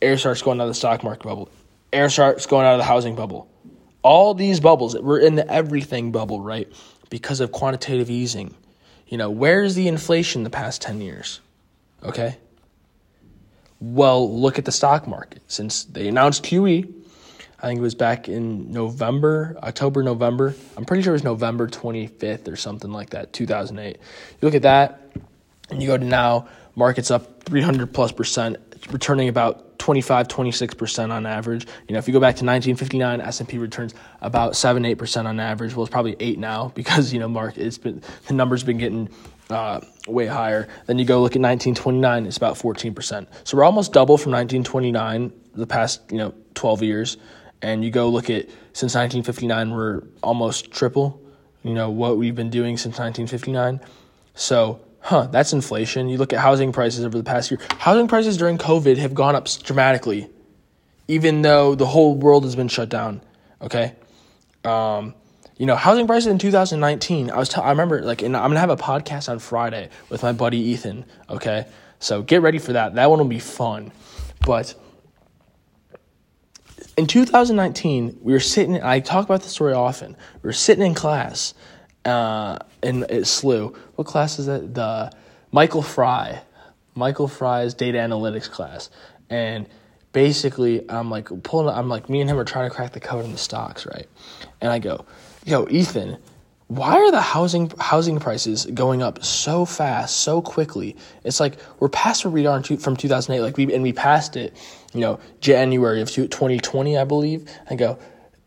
air 0.00 0.16
starts 0.18 0.42
going 0.42 0.60
out 0.60 0.64
of 0.64 0.70
the 0.70 0.74
stock 0.74 1.04
market 1.04 1.24
bubble, 1.24 1.48
air 1.92 2.08
starts 2.08 2.46
going 2.46 2.66
out 2.66 2.74
of 2.74 2.78
the 2.78 2.84
housing 2.84 3.14
bubble. 3.14 3.48
All 4.02 4.34
these 4.34 4.60
bubbles, 4.60 4.98
we're 4.98 5.20
in 5.20 5.36
the 5.36 5.48
everything 5.50 6.10
bubble, 6.10 6.40
right? 6.40 6.70
Because 7.10 7.40
of 7.40 7.52
quantitative 7.52 8.10
easing. 8.10 8.54
You 9.06 9.18
know, 9.18 9.30
where's 9.30 9.74
the 9.74 9.88
inflation 9.88 10.42
the 10.42 10.50
past 10.50 10.82
10 10.82 11.00
years? 11.00 11.40
Okay? 12.02 12.36
Well, 13.80 14.40
look 14.40 14.58
at 14.58 14.64
the 14.64 14.72
stock 14.72 15.06
market. 15.06 15.42
Since 15.48 15.84
they 15.84 16.08
announced 16.08 16.42
QE, 16.44 16.92
I 17.62 17.68
think 17.68 17.78
it 17.78 17.82
was 17.82 17.94
back 17.94 18.28
in 18.28 18.72
November, 18.72 19.56
October, 19.62 20.02
November. 20.02 20.52
I'm 20.76 20.84
pretty 20.84 21.04
sure 21.04 21.12
it 21.12 21.14
was 21.14 21.24
November 21.24 21.68
25th 21.68 22.48
or 22.48 22.56
something 22.56 22.90
like 22.90 23.10
that, 23.10 23.32
2008. 23.32 23.96
You 23.96 24.00
look 24.40 24.56
at 24.56 24.62
that, 24.62 25.12
and 25.70 25.80
you 25.80 25.86
go 25.86 25.96
to 25.96 26.04
now, 26.04 26.48
market's 26.74 27.12
up 27.12 27.44
300 27.44 27.94
plus 27.94 28.10
percent, 28.10 28.56
returning 28.90 29.28
about 29.28 29.78
25, 29.78 30.26
26 30.26 30.74
percent 30.74 31.12
on 31.12 31.24
average. 31.24 31.68
You 31.86 31.92
know, 31.92 32.00
if 32.00 32.08
you 32.08 32.12
go 32.12 32.18
back 32.18 32.34
to 32.36 32.44
1959, 32.44 33.20
S&P 33.20 33.58
returns 33.58 33.94
about 34.20 34.56
seven, 34.56 34.84
eight 34.84 34.96
percent 34.96 35.28
on 35.28 35.38
average. 35.38 35.76
Well, 35.76 35.84
it's 35.84 35.92
probably 35.92 36.16
eight 36.18 36.40
now 36.40 36.68
because 36.74 37.12
you 37.12 37.20
know, 37.20 37.28
market 37.28 37.64
it's 37.64 37.78
been 37.78 38.02
the 38.26 38.34
numbers 38.34 38.64
been 38.64 38.78
getting 38.78 39.08
uh, 39.50 39.80
way 40.08 40.26
higher. 40.26 40.66
Then 40.86 40.98
you 40.98 41.04
go 41.04 41.22
look 41.22 41.36
at 41.36 41.40
1929, 41.40 42.26
it's 42.26 42.36
about 42.36 42.56
14 42.56 42.92
percent. 42.92 43.28
So 43.44 43.56
we're 43.56 43.64
almost 43.64 43.92
double 43.92 44.18
from 44.18 44.32
1929 44.32 45.32
the 45.54 45.66
past 45.66 46.00
you 46.10 46.16
know 46.16 46.34
12 46.54 46.82
years 46.82 47.18
and 47.62 47.84
you 47.84 47.90
go 47.90 48.08
look 48.08 48.28
at 48.28 48.46
since 48.72 48.94
1959 48.94 49.70
we're 49.70 50.02
almost 50.22 50.70
triple 50.70 51.20
you 51.62 51.74
know 51.74 51.90
what 51.90 52.18
we've 52.18 52.34
been 52.34 52.50
doing 52.50 52.76
since 52.76 52.98
1959 52.98 53.80
so 54.34 54.80
huh 55.00 55.26
that's 55.26 55.52
inflation. 55.52 56.08
You 56.08 56.18
look 56.18 56.32
at 56.32 56.40
housing 56.40 56.72
prices 56.72 57.04
over 57.04 57.16
the 57.16 57.24
past 57.24 57.50
year. 57.50 57.60
Housing 57.78 58.08
prices 58.08 58.36
during 58.36 58.58
covid 58.58 58.96
have 58.98 59.14
gone 59.14 59.34
up 59.34 59.48
dramatically 59.62 60.28
even 61.08 61.42
though 61.42 61.74
the 61.74 61.86
whole 61.86 62.14
world 62.14 62.44
has 62.44 62.56
been 62.56 62.68
shut 62.68 62.88
down 62.88 63.20
okay? 63.60 63.94
Um, 64.64 65.14
you 65.56 65.66
know 65.66 65.76
housing 65.76 66.06
prices 66.06 66.28
in 66.28 66.38
2019 66.38 67.30
i 67.30 67.36
was 67.36 67.48
t- 67.48 67.60
i 67.60 67.70
remember 67.70 68.00
like 68.02 68.22
and 68.22 68.36
i'm 68.36 68.50
gonna 68.50 68.60
have 68.60 68.70
a 68.70 68.76
podcast 68.76 69.28
on 69.28 69.38
friday 69.38 69.90
with 70.08 70.22
my 70.22 70.32
buddy 70.32 70.58
ethan 70.58 71.04
okay? 71.28 71.66
So 72.02 72.20
get 72.20 72.42
ready 72.42 72.58
for 72.58 72.72
that. 72.72 72.96
That 72.96 73.08
one 73.10 73.20
will 73.20 73.26
be 73.26 73.38
fun. 73.38 73.92
But 74.44 74.74
in 76.96 77.06
2019, 77.06 78.18
we 78.20 78.32
were 78.32 78.40
sitting, 78.40 78.82
I 78.82 79.00
talk 79.00 79.24
about 79.24 79.42
the 79.42 79.48
story 79.48 79.72
often. 79.72 80.16
We 80.42 80.48
were 80.48 80.52
sitting 80.52 80.84
in 80.84 80.94
class 80.94 81.54
uh, 82.04 82.58
in 82.82 83.02
SLU. 83.04 83.74
What 83.96 84.06
class 84.06 84.38
is 84.38 84.46
that? 84.46 84.74
The 84.74 85.12
Michael 85.50 85.82
Fry. 85.82 86.42
Michael 86.94 87.28
Fry's 87.28 87.72
data 87.72 87.98
analytics 87.98 88.50
class. 88.50 88.90
And 89.30 89.66
basically, 90.12 90.88
I'm 90.90 91.10
like 91.10 91.30
pulling, 91.42 91.74
I'm 91.74 91.88
like, 91.88 92.10
me 92.10 92.20
and 92.20 92.28
him 92.28 92.38
are 92.38 92.44
trying 92.44 92.68
to 92.68 92.74
crack 92.74 92.92
the 92.92 93.00
code 93.00 93.24
in 93.24 93.32
the 93.32 93.38
stocks, 93.38 93.86
right? 93.86 94.06
And 94.60 94.70
I 94.70 94.78
go, 94.78 95.06
yo, 95.44 95.66
Ethan, 95.70 96.18
why 96.76 96.94
are 96.94 97.10
the 97.10 97.20
housing 97.20 97.70
housing 97.78 98.18
prices 98.18 98.66
going 98.66 99.02
up 99.02 99.22
so 99.22 99.64
fast, 99.64 100.20
so 100.20 100.40
quickly? 100.40 100.96
It's 101.24 101.38
like 101.38 101.58
we're 101.80 101.88
past 101.88 102.24
where 102.24 102.32
we 102.32 102.46
are 102.46 102.62
from 102.62 102.96
2008, 102.96 103.40
like 103.40 103.56
we 103.56 103.72
and 103.74 103.82
we 103.82 103.92
passed 103.92 104.36
it, 104.36 104.56
you 104.94 105.00
know, 105.00 105.20
January 105.40 106.00
of 106.00 106.10
2020, 106.10 106.96
I 106.96 107.04
believe. 107.04 107.48
I 107.68 107.74
go, 107.74 107.98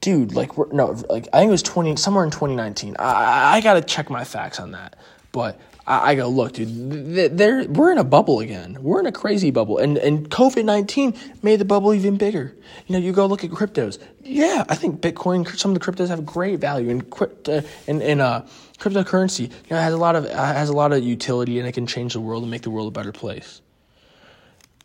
dude, 0.02 0.34
like 0.34 0.58
we're 0.58 0.72
no, 0.72 0.92
like 1.10 1.28
I 1.34 1.40
think 1.40 1.50
it 1.50 1.52
was 1.52 1.64
20 1.64 1.96
somewhere 1.98 2.24
in 2.24 2.32
2019. 2.32 2.96
I 2.98 3.04
I, 3.04 3.56
I 3.58 3.62
got 3.62 3.76
to 3.76 3.82
check 3.82 4.10
my 4.10 4.24
facts 4.24 4.60
on 4.60 4.72
that, 4.72 4.96
but 5.32 5.60
I, 5.88 6.12
I 6.12 6.16
go, 6.16 6.28
look, 6.28 6.54
dude, 6.54 7.38
they're, 7.38 7.66
we're 7.66 7.92
in 7.92 7.98
a 7.98 8.04
bubble 8.04 8.40
again. 8.40 8.78
We're 8.82 9.00
in 9.00 9.06
a 9.06 9.12
crazy 9.12 9.52
bubble, 9.52 9.78
and 9.78 9.98
and 9.98 10.30
COVID 10.30 10.66
nineteen 10.66 11.14
made 11.44 11.58
the 11.58 11.66
bubble 11.66 11.94
even 11.94 12.18
bigger. 12.18 12.56
You 12.88 12.94
know, 12.94 13.00
you 13.00 13.12
go 13.12 13.26
look 13.26 13.44
at 13.44 13.52
cryptos. 13.52 14.00
Yeah, 14.24 14.64
I 14.68 14.76
think 14.76 15.02
Bitcoin, 15.02 15.48
some 15.58 15.76
of 15.76 15.80
the 15.80 15.86
cryptos 15.86 16.08
have 16.08 16.26
great 16.26 16.60
value, 16.60 16.90
and 16.90 17.04
uh, 17.48 17.62
and 17.88 18.02
and 18.02 18.22
uh, 18.22 18.42
cryptocurrency, 18.80 19.42
you 19.42 19.50
know, 19.70 19.78
has 19.78 19.94
a 19.94 19.98
lot 19.98 20.16
of 20.16 20.30
has 20.30 20.70
a 20.70 20.74
lot 20.74 20.92
of 20.92 21.04
utility, 21.04 21.60
and 21.60 21.68
it 21.68 21.74
can 21.74 21.86
change 21.88 22.14
the 22.14 22.22
world 22.22 22.44
and 22.44 22.52
make 22.52 22.64
the 22.64 22.72
world 22.72 22.88
a 22.88 22.92
better 22.92 23.12
place. 23.12 23.62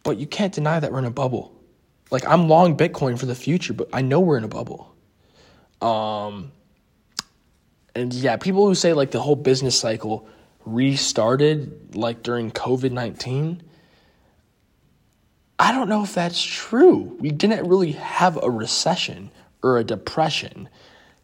But 0.02 0.18
you 0.18 0.26
can't 0.26 0.52
deny 0.52 0.80
that 0.80 0.92
we're 0.92 0.98
in 0.98 1.04
a 1.04 1.10
bubble. 1.10 1.54
Like 2.10 2.26
I'm 2.26 2.48
long 2.48 2.76
Bitcoin 2.76 3.18
for 3.18 3.26
the 3.26 3.34
future, 3.34 3.72
but 3.72 3.88
I 3.92 4.02
know 4.02 4.20
we're 4.20 4.38
in 4.38 4.44
a 4.44 4.48
bubble. 4.48 4.94
Um, 5.80 6.52
and 7.94 8.12
yeah, 8.12 8.36
people 8.36 8.66
who 8.66 8.74
say 8.74 8.92
like 8.92 9.12
the 9.12 9.20
whole 9.20 9.36
business 9.36 9.78
cycle 9.78 10.28
restarted 10.72 11.94
like 11.94 12.22
during 12.22 12.50
COVID 12.50 12.92
19. 12.92 13.62
I 15.58 15.72
don't 15.72 15.90
know 15.90 16.02
if 16.02 16.14
that's 16.14 16.42
true. 16.42 17.16
We 17.20 17.30
didn't 17.30 17.68
really 17.68 17.92
have 17.92 18.38
a 18.42 18.50
recession 18.50 19.30
or 19.62 19.76
a 19.78 19.84
depression. 19.84 20.70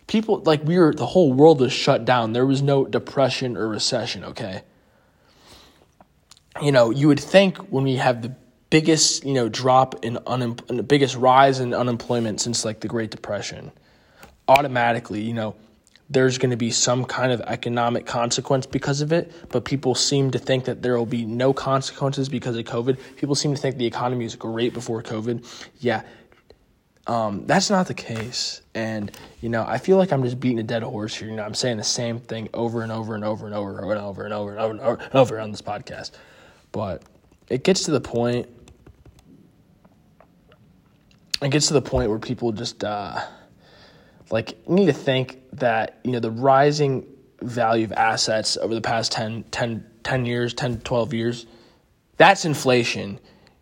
People, 0.07 0.41
like, 0.41 0.63
we 0.63 0.79
were, 0.79 0.93
the 0.93 1.07
whole 1.07 1.33
world 1.33 1.61
was 1.61 1.73
shut 1.73 2.05
down. 2.05 2.33
There 2.35 2.45
was 2.45 2.61
no 2.61 2.85
depression 2.85 3.57
or 3.57 3.67
recession, 3.67 4.25
okay? 4.25 4.63
You 6.63 6.71
know, 6.71 6.91
you 6.91 7.09
would 7.09 7.19
think 7.19 7.57
when 7.73 7.85
we 7.85 7.97
have 7.97 8.21
the 8.21 8.35
biggest, 8.69 9.25
you 9.25 9.33
know, 9.33 9.49
drop 9.49 10.05
in 10.05 10.19
unemployment, 10.27 10.77
the 10.77 10.83
biggest 10.83 11.17
rise 11.17 11.59
in 11.59 11.73
unemployment 11.73 12.41
since 12.41 12.63
like 12.65 12.81
the 12.81 12.89
Great 12.89 13.11
Depression, 13.11 13.73
automatically, 14.49 15.23
you 15.23 15.33
know, 15.33 15.57
there's 16.09 16.39
going 16.39 16.51
to 16.51 16.57
be 16.57 16.71
some 16.71 17.05
kind 17.05 17.33
of 17.33 17.41
economic 17.43 18.07
consequence 18.07 18.65
because 18.65 19.01
of 19.01 19.13
it, 19.13 19.33
but 19.49 19.65
people 19.65 19.95
seem 19.95 20.31
to 20.31 20.39
think 20.39 20.65
that 20.67 20.81
there 20.83 20.97
will 20.97 21.07
be 21.07 21.25
no 21.25 21.53
consequences 21.53 22.29
because 22.29 22.57
of 22.57 22.65
COVID. 22.65 22.97
People 23.17 23.35
seem 23.35 23.55
to 23.55 23.61
think 23.61 23.77
the 23.77 23.87
economy 23.87 24.25
is 24.25 24.37
great 24.37 24.73
before 24.73 25.03
COVID. 25.03 25.45
Yeah, 25.81 26.03
um, 27.09 27.45
that's 27.47 27.71
not 27.71 27.89
the 27.89 27.95
case. 27.95 28.63
And, 28.75 29.11
you 29.41 29.49
know, 29.49 29.65
I 29.67 29.79
feel 29.79 29.97
like 29.97 30.13
I'm 30.13 30.23
just 30.23 30.39
beating 30.39 30.61
a 30.61 30.65
dead 30.65 30.85
horse 30.85 31.15
here. 31.15 31.29
You 31.29 31.37
know, 31.37 31.43
I'm 31.43 31.55
saying 31.55 31.77
the 31.77 31.85
same 31.85 32.21
thing 32.21 32.49
over 32.55 32.83
and 32.83 32.93
over 32.93 33.17
and 33.17 33.25
over 33.25 33.47
and 33.47 33.55
over 33.55 33.79
and 33.79 33.99
over 33.99 34.25
and 34.25 34.33
over 34.33 34.51
and 34.51 34.61
over 34.61 34.71
and 34.71 34.81
over, 34.81 35.03
and 35.03 35.15
over 35.15 35.41
on 35.41 35.51
this 35.51 35.63
podcast. 35.63 36.13
But 36.71 37.03
it 37.49 37.65
gets 37.65 37.83
to 37.85 37.91
the 37.91 38.01
point. 38.01 38.49
It 41.43 41.51
gets 41.51 41.67
to 41.69 41.75
the 41.75 41.83
point 41.83 42.11
where 42.11 42.21
people 42.21 42.53
just. 42.53 42.85
Uh, 42.85 43.21
like 44.31 44.59
you 44.69 44.75
need 44.75 44.87
to 44.87 44.93
think 44.93 45.43
that 45.53 45.99
you 46.05 46.13
know 46.13 46.21
the 46.21 46.31
rising 46.31 47.07
value 47.43 47.85
of 47.85 47.93
assets 47.93 48.57
over 48.57 48.75
the 48.75 48.81
past 48.81 49.13
10, 49.13 49.45
10, 49.51 49.87
10 50.03 50.27
years 50.27 50.55
10 50.55 50.81
12 50.81 51.15
years 51.15 51.47
that's 52.17 52.45
inflation 52.45 53.21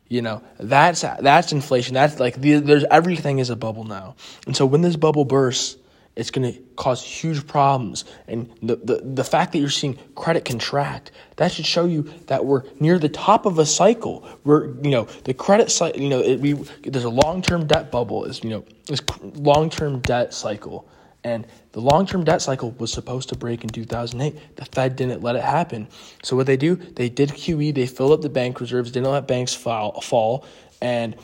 you 0.08 0.22
know? 0.22 0.42
That's 0.58 1.00
that's 1.00 1.52
inflation. 1.52 1.94
That's 1.94 2.20
like 2.20 2.40
the, 2.40 2.60
there's 2.60 2.84
everything 2.90 3.38
is 3.38 3.50
a 3.50 3.56
bubble 3.56 3.84
now. 3.84 4.16
And 4.46 4.56
so 4.56 4.66
when 4.66 4.82
this 4.82 4.96
bubble 4.96 5.24
bursts 5.24 5.76
it's 6.16 6.30
going 6.30 6.52
to 6.52 6.60
cause 6.76 7.02
huge 7.02 7.46
problems. 7.46 8.04
And 8.28 8.50
the, 8.62 8.76
the, 8.76 9.00
the 9.04 9.24
fact 9.24 9.52
that 9.52 9.58
you're 9.58 9.68
seeing 9.68 9.98
credit 10.14 10.44
contract, 10.44 11.10
that 11.36 11.52
should 11.52 11.66
show 11.66 11.86
you 11.86 12.02
that 12.26 12.44
we're 12.44 12.62
near 12.78 12.98
the 12.98 13.08
top 13.08 13.46
of 13.46 13.58
a 13.58 13.66
cycle. 13.66 14.26
We're, 14.44 14.66
you 14.82 14.90
know, 14.90 15.04
the 15.24 15.34
credit 15.34 15.70
cycle, 15.70 16.00
you 16.00 16.08
know, 16.08 16.20
it, 16.20 16.40
we, 16.40 16.52
there's 16.84 17.04
a 17.04 17.10
long-term 17.10 17.66
debt 17.66 17.90
bubble, 17.90 18.24
is, 18.24 18.44
you 18.44 18.50
know, 18.50 18.64
this 18.86 19.02
long-term 19.22 20.00
debt 20.00 20.32
cycle. 20.32 20.88
And 21.24 21.46
the 21.72 21.80
long-term 21.80 22.24
debt 22.24 22.42
cycle 22.42 22.72
was 22.72 22.92
supposed 22.92 23.30
to 23.30 23.36
break 23.36 23.64
in 23.64 23.70
2008. 23.70 24.56
The 24.56 24.64
Fed 24.66 24.94
didn't 24.94 25.22
let 25.22 25.36
it 25.36 25.42
happen. 25.42 25.88
So 26.22 26.36
what 26.36 26.46
they 26.46 26.58
do, 26.58 26.76
they 26.76 27.08
did 27.08 27.30
QE, 27.30 27.74
they 27.74 27.86
filled 27.86 28.12
up 28.12 28.20
the 28.20 28.28
bank 28.28 28.60
reserves, 28.60 28.92
didn't 28.92 29.10
let 29.10 29.26
banks 29.26 29.54
fall, 29.54 30.00
fall 30.02 30.44
and 30.84 31.16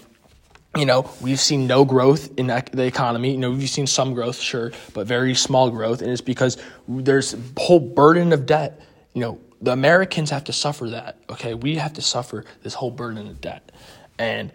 you 0.76 0.86
know, 0.86 1.10
we've 1.20 1.40
seen 1.40 1.66
no 1.66 1.84
growth 1.84 2.30
in 2.36 2.46
the 2.46 2.84
economy. 2.84 3.32
You 3.32 3.38
know, 3.38 3.50
we've 3.50 3.68
seen 3.68 3.86
some 3.86 4.14
growth, 4.14 4.38
sure, 4.38 4.72
but 4.94 5.06
very 5.06 5.34
small 5.34 5.70
growth. 5.70 6.00
And 6.00 6.10
it's 6.10 6.20
because 6.20 6.56
there's 6.86 7.34
a 7.34 7.38
whole 7.58 7.80
burden 7.80 8.32
of 8.32 8.46
debt. 8.46 8.80
You 9.12 9.20
know, 9.22 9.40
the 9.60 9.72
Americans 9.72 10.30
have 10.30 10.44
to 10.44 10.52
suffer 10.52 10.90
that. 10.90 11.18
Okay. 11.28 11.54
We 11.54 11.76
have 11.76 11.94
to 11.94 12.02
suffer 12.02 12.44
this 12.62 12.74
whole 12.74 12.92
burden 12.92 13.26
of 13.26 13.40
debt. 13.40 13.72
And 14.18 14.52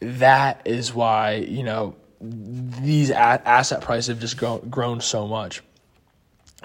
that 0.00 0.62
is 0.64 0.92
why, 0.92 1.34
you 1.34 1.62
know, 1.62 1.94
these 2.20 3.10
asset 3.10 3.82
prices 3.82 4.08
have 4.08 4.20
just 4.20 4.36
grown, 4.36 4.68
grown 4.68 5.00
so 5.00 5.28
much 5.28 5.62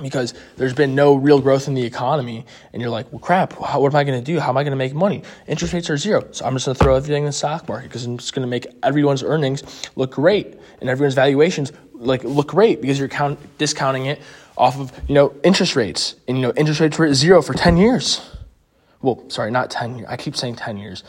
because 0.02 0.34
there's 0.58 0.74
been 0.74 0.96
no 0.96 1.16
real 1.16 1.40
growth 1.40 1.68
in 1.68 1.74
the 1.74 1.84
economy 1.84 2.46
and 2.74 2.82
you're 2.82 2.92
like 2.92 3.12
well 3.12 3.20
crap 3.20 3.54
how, 3.54 3.80
what 3.80 3.92
am 3.92 3.96
i 3.96 4.04
going 4.04 4.20
to 4.20 4.26
do? 4.26 4.40
How 4.40 4.50
am 4.50 4.58
i 4.58 4.64
going 4.64 4.72
to 4.72 4.78
make 4.78 4.94
money? 4.94 5.24
Interest 5.48 5.74
rates 5.74 5.90
are 5.90 5.98
zero. 5.98 6.28
So 6.32 6.46
i'm 6.46 6.54
just 6.54 6.66
going 6.66 6.76
to 6.76 6.84
throw 6.84 6.96
everything 6.96 7.24
in 7.24 7.28
the 7.28 7.34
stock 7.34 7.68
market 7.68 7.88
because 7.88 8.06
i'm 8.06 8.18
just 8.18 8.34
going 8.34 8.44
to 8.44 8.50
make 8.50 8.68
everyone's 8.84 9.24
earnings 9.24 9.64
look 9.96 10.12
great 10.12 10.58
and 10.80 10.90
everyone's 10.90 11.16
valuations 11.16 11.72
like 11.94 12.24
look 12.24 12.48
great 12.48 12.82
because 12.82 13.00
you're 13.00 13.08
count, 13.08 13.40
discounting 13.58 14.08
it 14.08 14.20
off 14.58 14.80
of 14.80 14.92
you 15.08 15.16
know 15.16 15.34
interest 15.44 15.76
rates. 15.76 16.16
And 16.28 16.38
you 16.38 16.44
know 16.44 16.54
interest 16.56 16.80
rates 16.80 16.98
were 16.98 17.06
at 17.06 17.14
zero 17.14 17.42
for 17.42 17.54
10 17.54 17.78
years. 17.78 18.22
Well 19.02 19.24
sorry 19.30 19.50
not 19.50 19.72
10 19.72 19.98
years 19.98 20.08
i 20.12 20.16
keep 20.16 20.36
saying 20.36 20.56
10 20.58 20.78
years 20.78 21.04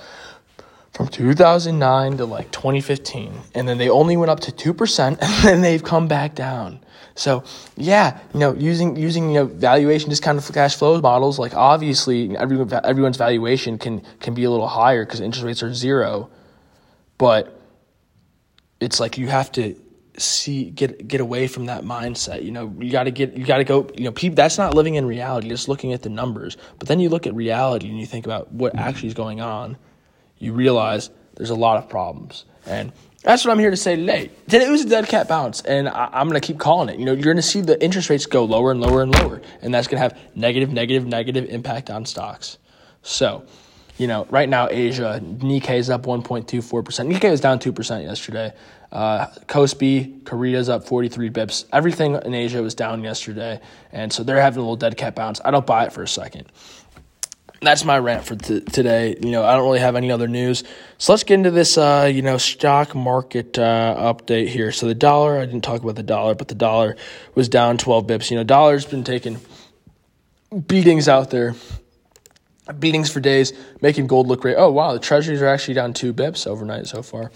from 0.92 1.08
2009 1.08 2.18
to 2.18 2.24
like 2.26 2.50
2015 2.50 3.32
and 3.54 3.68
then 3.68 3.78
they 3.78 3.88
only 3.88 4.16
went 4.16 4.30
up 4.30 4.40
to 4.40 4.52
2% 4.52 5.08
and 5.20 5.44
then 5.44 5.60
they've 5.62 5.82
come 5.82 6.08
back 6.08 6.34
down 6.34 6.80
so 7.14 7.44
yeah, 7.76 8.18
you 8.32 8.40
know, 8.40 8.54
using 8.54 8.96
using 8.96 9.28
you 9.28 9.34
know 9.34 9.46
valuation 9.46 10.08
discounted 10.08 10.52
cash 10.54 10.76
flow 10.76 11.00
models, 11.00 11.38
like 11.38 11.54
obviously 11.54 12.36
everyone, 12.36 12.70
everyone's 12.84 13.16
valuation 13.16 13.78
can 13.78 14.02
can 14.20 14.34
be 14.34 14.44
a 14.44 14.50
little 14.50 14.68
higher 14.68 15.04
because 15.04 15.20
interest 15.20 15.44
rates 15.44 15.62
are 15.62 15.74
zero, 15.74 16.30
but 17.18 17.60
it's 18.80 18.98
like 18.98 19.18
you 19.18 19.28
have 19.28 19.52
to 19.52 19.76
see 20.18 20.70
get 20.70 21.06
get 21.06 21.20
away 21.20 21.46
from 21.46 21.66
that 21.66 21.84
mindset. 21.84 22.42
You 22.44 22.50
know, 22.50 22.74
you 22.78 22.90
got 22.90 23.04
to 23.04 23.10
get 23.10 23.36
you 23.36 23.44
got 23.44 23.58
to 23.58 23.64
go. 23.64 23.90
You 23.96 24.04
know, 24.04 24.12
people 24.12 24.36
that's 24.36 24.56
not 24.56 24.74
living 24.74 24.94
in 24.94 25.04
reality. 25.04 25.48
Just 25.48 25.68
looking 25.68 25.92
at 25.92 26.02
the 26.02 26.10
numbers, 26.10 26.56
but 26.78 26.88
then 26.88 26.98
you 26.98 27.10
look 27.10 27.26
at 27.26 27.34
reality 27.34 27.88
and 27.88 27.98
you 27.98 28.06
think 28.06 28.24
about 28.24 28.50
what 28.52 28.74
actually 28.76 29.08
is 29.08 29.14
going 29.14 29.40
on. 29.40 29.76
You 30.42 30.52
realize 30.52 31.08
there's 31.36 31.50
a 31.50 31.54
lot 31.54 31.78
of 31.78 31.88
problems, 31.88 32.46
and 32.66 32.90
that's 33.22 33.44
what 33.44 33.52
I'm 33.52 33.60
here 33.60 33.70
to 33.70 33.76
say 33.76 33.94
today. 33.94 34.32
Today 34.48 34.68
was 34.68 34.84
a 34.84 34.88
dead 34.88 35.06
cat 35.06 35.28
bounce, 35.28 35.60
and 35.62 35.88
I, 35.88 36.20
am 36.20 36.28
going 36.28 36.40
to 36.40 36.44
keep 36.44 36.58
calling 36.58 36.88
it. 36.88 36.98
You 36.98 37.04
know, 37.04 37.12
you're 37.12 37.22
going 37.22 37.36
to 37.36 37.42
see 37.42 37.60
the 37.60 37.80
interest 37.80 38.10
rates 38.10 38.26
go 38.26 38.44
lower 38.44 38.72
and 38.72 38.80
lower 38.80 39.02
and 39.02 39.14
lower, 39.14 39.40
and 39.60 39.72
that's 39.72 39.86
going 39.86 40.02
to 40.02 40.02
have 40.02 40.18
negative, 40.34 40.72
negative, 40.72 41.06
negative 41.06 41.48
impact 41.48 41.90
on 41.90 42.04
stocks. 42.06 42.58
So, 43.02 43.46
you 43.98 44.08
know, 44.08 44.26
right 44.30 44.48
now 44.48 44.66
Asia 44.68 45.20
Nikkei 45.22 45.78
is 45.78 45.90
up 45.90 46.06
1.24%. 46.06 46.66
Nikkei 47.08 47.30
was 47.30 47.40
down 47.40 47.60
2% 47.60 48.02
yesterday. 48.02 48.52
Uh, 48.90 49.28
Kospi, 49.46 50.24
Korea's 50.24 50.68
up 50.68 50.84
43 50.84 51.30
bips. 51.30 51.66
Everything 51.72 52.16
in 52.16 52.34
Asia 52.34 52.60
was 52.60 52.74
down 52.74 53.04
yesterday, 53.04 53.60
and 53.92 54.12
so 54.12 54.24
they're 54.24 54.40
having 54.40 54.58
a 54.58 54.62
little 54.62 54.74
dead 54.74 54.96
cat 54.96 55.14
bounce. 55.14 55.40
I 55.44 55.52
don't 55.52 55.66
buy 55.66 55.84
it 55.84 55.92
for 55.92 56.02
a 56.02 56.08
second 56.08 56.50
that's 57.62 57.84
my 57.84 57.98
rant 57.98 58.24
for 58.24 58.36
t- 58.36 58.60
today. 58.60 59.16
You 59.20 59.30
know, 59.30 59.44
I 59.44 59.54
don't 59.54 59.64
really 59.64 59.80
have 59.80 59.96
any 59.96 60.10
other 60.10 60.28
news. 60.28 60.64
So 60.98 61.12
let's 61.12 61.22
get 61.22 61.34
into 61.34 61.50
this, 61.50 61.78
uh, 61.78 62.10
you 62.12 62.22
know, 62.22 62.36
stock 62.38 62.94
market 62.94 63.58
uh, 63.58 63.94
update 63.98 64.48
here. 64.48 64.72
So 64.72 64.86
the 64.86 64.94
dollar, 64.94 65.38
I 65.38 65.46
didn't 65.46 65.62
talk 65.62 65.82
about 65.82 65.96
the 65.96 66.02
dollar, 66.02 66.34
but 66.34 66.48
the 66.48 66.54
dollar 66.54 66.96
was 67.34 67.48
down 67.48 67.78
12 67.78 68.06
bips. 68.06 68.30
You 68.30 68.36
know, 68.36 68.44
dollar's 68.44 68.84
been 68.84 69.04
taking 69.04 69.40
beatings 70.66 71.08
out 71.08 71.30
there, 71.30 71.54
beatings 72.78 73.10
for 73.10 73.20
days, 73.20 73.52
making 73.80 74.06
gold 74.06 74.26
look 74.26 74.40
great. 74.40 74.56
Oh, 74.56 74.70
wow, 74.70 74.92
the 74.92 74.98
treasuries 74.98 75.40
are 75.40 75.46
actually 75.46 75.74
down 75.74 75.92
two 75.92 76.12
bips 76.12 76.46
overnight 76.46 76.86
so 76.86 77.02
far. 77.02 77.30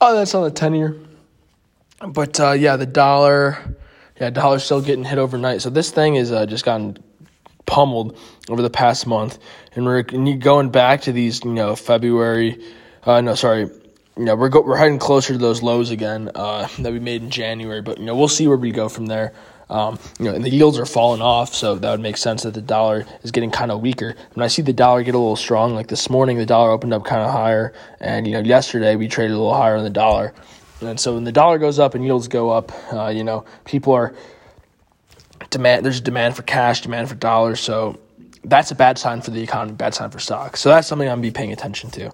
Oh, 0.00 0.16
that's 0.16 0.34
on 0.34 0.44
the 0.44 0.50
10 0.50 0.74
year. 0.74 0.96
But 2.06 2.38
uh, 2.40 2.52
yeah, 2.52 2.76
the 2.76 2.86
dollar, 2.86 3.76
yeah, 4.20 4.30
dollar's 4.30 4.64
still 4.64 4.82
getting 4.82 5.04
hit 5.04 5.18
overnight. 5.18 5.62
So 5.62 5.70
this 5.70 5.90
thing 5.90 6.16
is 6.16 6.32
uh, 6.32 6.46
just 6.46 6.64
gotten 6.64 6.98
pummeled 7.66 8.16
over 8.48 8.62
the 8.62 8.70
past 8.70 9.06
month. 9.06 9.38
And 9.74 9.84
we're 9.84 10.02
going 10.02 10.70
back 10.70 11.02
to 11.02 11.12
these, 11.12 11.44
you 11.44 11.52
know, 11.52 11.76
February, 11.76 12.62
uh, 13.04 13.20
no, 13.20 13.34
sorry, 13.34 13.68
you 14.16 14.24
know, 14.24 14.34
we're 14.34 14.48
go, 14.48 14.62
we're 14.62 14.76
heading 14.76 14.98
closer 14.98 15.34
to 15.34 15.38
those 15.38 15.62
lows 15.62 15.90
again 15.90 16.30
uh, 16.34 16.68
that 16.78 16.92
we 16.92 17.00
made 17.00 17.22
in 17.22 17.30
January. 17.30 17.82
But 17.82 17.98
you 17.98 18.06
know, 18.06 18.16
we'll 18.16 18.28
see 18.28 18.48
where 18.48 18.56
we 18.56 18.70
go 18.70 18.88
from 18.88 19.06
there. 19.06 19.32
Um, 19.68 19.98
you 20.20 20.26
know, 20.26 20.34
and 20.34 20.44
the 20.44 20.50
yields 20.50 20.78
are 20.78 20.86
falling 20.86 21.20
off, 21.20 21.52
so 21.52 21.74
that 21.74 21.90
would 21.90 22.00
make 22.00 22.16
sense 22.16 22.44
that 22.44 22.54
the 22.54 22.62
dollar 22.62 23.04
is 23.24 23.32
getting 23.32 23.50
kind 23.50 23.72
of 23.72 23.80
weaker. 23.80 24.14
When 24.34 24.44
I 24.44 24.46
see 24.46 24.62
the 24.62 24.72
dollar 24.72 25.02
get 25.02 25.16
a 25.16 25.18
little 25.18 25.34
strong, 25.34 25.74
like 25.74 25.88
this 25.88 26.08
morning, 26.08 26.38
the 26.38 26.46
dollar 26.46 26.70
opened 26.70 26.94
up 26.94 27.04
kind 27.04 27.20
of 27.20 27.32
higher, 27.32 27.72
and 27.98 28.28
you 28.28 28.34
know, 28.34 28.40
yesterday 28.40 28.94
we 28.94 29.08
traded 29.08 29.32
a 29.32 29.38
little 29.38 29.54
higher 29.54 29.76
on 29.76 29.82
the 29.82 29.90
dollar. 29.90 30.32
And 30.80 31.00
so 31.00 31.14
when 31.14 31.24
the 31.24 31.32
dollar 31.32 31.58
goes 31.58 31.80
up 31.80 31.94
and 31.94 32.04
yields 32.04 32.28
go 32.28 32.50
up, 32.50 32.70
uh, 32.92 33.08
you 33.08 33.24
know, 33.24 33.44
people 33.64 33.92
are 33.92 34.14
demand 35.50 35.84
there's 35.84 36.00
demand 36.00 36.36
for 36.36 36.42
cash, 36.42 36.82
demand 36.82 37.08
for 37.08 37.14
dollars. 37.14 37.60
So 37.60 37.98
that's 38.44 38.70
a 38.70 38.74
bad 38.74 38.98
sign 38.98 39.20
for 39.20 39.30
the 39.30 39.42
economy, 39.42 39.76
bad 39.76 39.94
sign 39.94 40.10
for 40.10 40.18
stocks. 40.18 40.60
So 40.60 40.68
that's 40.68 40.86
something 40.86 41.08
I'm 41.08 41.20
be 41.20 41.30
paying 41.30 41.52
attention 41.52 41.90
to. 41.90 42.12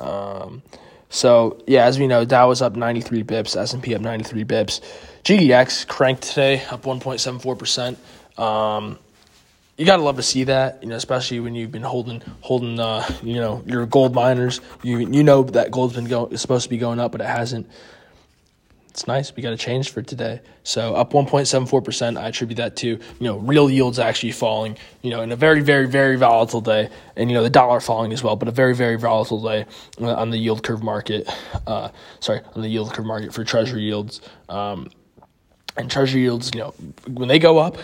Um, 0.00 0.62
so 1.10 1.62
yeah, 1.66 1.84
as 1.84 1.98
we 1.98 2.06
know, 2.06 2.24
Dow 2.24 2.48
was 2.48 2.62
up 2.62 2.74
93 2.76 3.24
bips, 3.24 3.56
S 3.56 3.72
and 3.72 3.82
P 3.82 3.94
up 3.94 4.00
93 4.00 4.44
bips. 4.44 4.80
GDX 5.24 5.86
cranked 5.86 6.22
today, 6.22 6.64
up 6.70 6.82
1.74 6.82 7.58
percent. 7.58 7.98
Um, 8.38 8.98
you 9.76 9.86
gotta 9.86 10.02
love 10.02 10.16
to 10.16 10.22
see 10.22 10.44
that, 10.44 10.82
you 10.82 10.88
know, 10.88 10.96
especially 10.96 11.40
when 11.40 11.54
you've 11.54 11.72
been 11.72 11.82
holding 11.82 12.22
holding 12.40 12.78
uh, 12.78 13.04
you 13.22 13.34
know 13.34 13.62
your 13.66 13.86
gold 13.86 14.14
miners. 14.14 14.60
You 14.82 14.98
you 14.98 15.22
know 15.22 15.42
that 15.42 15.70
gold's 15.70 15.94
been 15.94 16.04
going 16.04 16.36
supposed 16.36 16.64
to 16.64 16.70
be 16.70 16.78
going 16.78 17.00
up, 17.00 17.12
but 17.12 17.20
it 17.20 17.26
hasn't. 17.26 17.68
It's 18.92 19.06
nice. 19.06 19.34
We 19.34 19.42
got 19.42 19.54
a 19.54 19.56
change 19.56 19.88
for 19.88 20.02
today. 20.02 20.42
So 20.64 20.94
up 20.94 21.12
1.74%. 21.14 22.20
I 22.20 22.28
attribute 22.28 22.58
that 22.58 22.76
to, 22.76 22.88
you 22.88 23.00
know, 23.20 23.38
real 23.38 23.70
yields 23.70 23.98
actually 23.98 24.32
falling, 24.32 24.76
you 25.00 25.10
know, 25.10 25.22
in 25.22 25.32
a 25.32 25.36
very, 25.36 25.62
very, 25.62 25.88
very 25.88 26.16
volatile 26.16 26.60
day. 26.60 26.90
And, 27.16 27.30
you 27.30 27.34
know, 27.34 27.42
the 27.42 27.48
dollar 27.48 27.80
falling 27.80 28.12
as 28.12 28.22
well, 28.22 28.36
but 28.36 28.48
a 28.48 28.50
very, 28.50 28.74
very 28.74 28.96
volatile 28.96 29.42
day 29.42 29.64
on 29.98 30.28
the 30.28 30.36
yield 30.36 30.62
curve 30.62 30.82
market. 30.82 31.26
Uh, 31.66 31.88
sorry, 32.20 32.42
on 32.54 32.60
the 32.60 32.68
yield 32.68 32.92
curve 32.92 33.06
market 33.06 33.32
for 33.32 33.44
treasury 33.44 33.80
yields. 33.80 34.20
Um, 34.50 34.90
and 35.78 35.90
treasury 35.90 36.20
yields, 36.20 36.50
you 36.52 36.60
know, 36.60 36.74
when 37.08 37.28
they 37.28 37.38
go 37.38 37.56
up, 37.56 37.78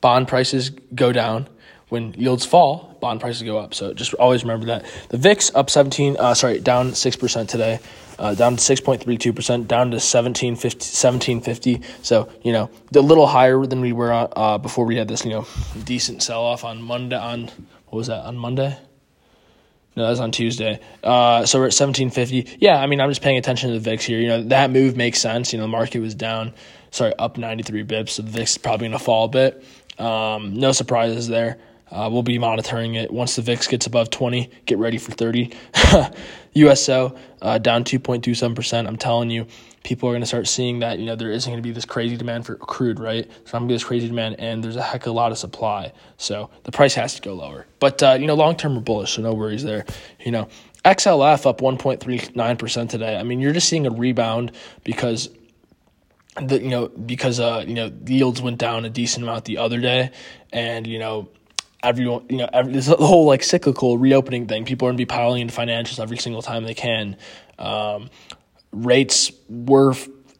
bond 0.00 0.26
prices 0.26 0.70
go 0.92 1.12
down. 1.12 1.48
When 1.88 2.14
yields 2.14 2.44
fall, 2.44 2.98
bond 3.00 3.20
prices 3.20 3.44
go 3.44 3.58
up. 3.58 3.74
So 3.74 3.94
just 3.94 4.12
always 4.14 4.42
remember 4.42 4.66
that. 4.66 4.84
The 5.10 5.18
VIX 5.18 5.54
up 5.54 5.70
17, 5.70 6.16
uh, 6.18 6.34
sorry, 6.34 6.58
down 6.58 6.90
6% 6.90 7.48
today, 7.48 7.78
uh, 8.18 8.34
down 8.34 8.56
to 8.56 8.62
6.32%, 8.62 9.66
down 9.66 9.90
to 9.90 9.96
1750, 9.96 10.78
1750. 10.78 11.82
So, 12.02 12.28
you 12.42 12.52
know, 12.52 12.70
a 12.94 13.00
little 13.00 13.26
higher 13.26 13.64
than 13.66 13.80
we 13.80 13.92
were 13.92 14.12
uh, 14.12 14.58
before 14.58 14.84
we 14.84 14.96
had 14.96 15.08
this, 15.08 15.24
you 15.24 15.30
know, 15.30 15.46
decent 15.84 16.22
sell 16.22 16.42
off 16.42 16.64
on 16.64 16.82
Monday, 16.82 17.16
on, 17.16 17.44
what 17.86 17.98
was 17.98 18.06
that, 18.08 18.24
on 18.24 18.36
Monday? 18.36 18.76
No, 19.96 20.04
that 20.04 20.10
was 20.10 20.20
on 20.20 20.30
Tuesday. 20.30 20.78
Uh, 21.02 21.44
so 21.44 21.58
we're 21.58 21.64
at 21.64 21.74
1750. 21.74 22.58
Yeah, 22.60 22.80
I 22.80 22.86
mean, 22.86 23.00
I'm 23.00 23.10
just 23.10 23.22
paying 23.22 23.36
attention 23.36 23.70
to 23.70 23.80
the 23.80 23.80
VIX 23.80 24.04
here. 24.04 24.20
You 24.20 24.28
know, 24.28 24.42
that 24.44 24.70
move 24.70 24.96
makes 24.96 25.20
sense. 25.20 25.52
You 25.52 25.58
know, 25.58 25.64
the 25.64 25.68
market 25.68 25.98
was 25.98 26.14
down, 26.14 26.54
sorry, 26.92 27.14
up 27.18 27.36
93 27.36 27.82
bips. 27.84 28.10
So 28.10 28.22
the 28.22 28.30
VIX 28.30 28.50
is 28.50 28.58
probably 28.58 28.88
going 28.88 28.98
to 28.98 29.04
fall 29.04 29.24
a 29.24 29.28
bit. 29.28 29.64
Um, 29.98 30.54
no 30.54 30.70
surprises 30.70 31.26
there. 31.26 31.58
Uh, 31.90 32.08
we'll 32.12 32.22
be 32.22 32.38
monitoring 32.38 32.94
it 32.94 33.12
once 33.12 33.36
the 33.36 33.42
VIX 33.42 33.66
gets 33.68 33.86
above 33.86 34.10
20. 34.10 34.50
Get 34.66 34.78
ready 34.78 34.98
for 34.98 35.12
30. 35.12 35.52
USO 36.54 37.16
uh, 37.40 37.58
down 37.58 37.84
2.27%. 37.84 38.86
I'm 38.86 38.96
telling 38.96 39.30
you, 39.30 39.46
people 39.84 40.08
are 40.08 40.12
going 40.12 40.22
to 40.22 40.26
start 40.26 40.48
seeing 40.48 40.80
that 40.80 40.98
you 40.98 41.06
know 41.06 41.16
there 41.16 41.30
isn't 41.30 41.50
going 41.50 41.62
to 41.62 41.66
be 41.66 41.72
this 41.72 41.84
crazy 41.84 42.16
demand 42.16 42.46
for 42.46 42.56
crude, 42.56 42.98
right? 42.98 43.30
So 43.44 43.56
I'm 43.56 43.62
going 43.62 43.68
to 43.68 43.72
be 43.72 43.74
this 43.74 43.84
crazy 43.84 44.08
demand, 44.08 44.36
and 44.38 44.62
there's 44.62 44.76
a 44.76 44.82
heck 44.82 45.06
of 45.06 45.10
a 45.10 45.12
lot 45.12 45.32
of 45.32 45.38
supply. 45.38 45.92
So 46.16 46.50
the 46.64 46.72
price 46.72 46.94
has 46.94 47.14
to 47.14 47.22
go 47.22 47.34
lower. 47.34 47.66
But 47.78 48.02
uh, 48.02 48.16
you 48.20 48.26
know, 48.26 48.34
long 48.34 48.56
term 48.56 48.74
we're 48.74 48.80
bullish, 48.80 49.12
so 49.12 49.22
no 49.22 49.34
worries 49.34 49.62
there. 49.62 49.86
You 50.24 50.32
know, 50.32 50.48
XLF 50.84 51.46
up 51.46 51.60
1.39% 51.60 52.88
today. 52.88 53.16
I 53.16 53.22
mean, 53.22 53.40
you're 53.40 53.52
just 53.52 53.68
seeing 53.68 53.86
a 53.86 53.90
rebound 53.90 54.52
because 54.84 55.30
the 56.40 56.62
you 56.62 56.68
know 56.68 56.88
because 56.88 57.40
uh 57.40 57.64
you 57.66 57.74
know 57.74 57.92
yields 58.06 58.40
went 58.40 58.58
down 58.58 58.84
a 58.84 58.90
decent 58.90 59.24
amount 59.24 59.44
the 59.44 59.58
other 59.58 59.80
day, 59.80 60.10
and 60.52 60.86
you 60.86 60.98
know 60.98 61.28
everyone 61.82 62.26
you 62.28 62.38
know 62.38 62.48
every, 62.52 62.72
this 62.72 62.86
whole 62.88 63.26
like 63.26 63.42
cyclical 63.42 63.98
reopening 63.98 64.46
thing. 64.46 64.64
People 64.64 64.88
are 64.88 64.90
gonna 64.90 64.98
be 64.98 65.06
piling 65.06 65.42
into 65.42 65.54
financials 65.54 66.00
every 66.00 66.18
single 66.18 66.42
time 66.42 66.64
they 66.64 66.74
can. 66.74 67.16
Um, 67.58 68.10
rates 68.72 69.32
were 69.48 69.94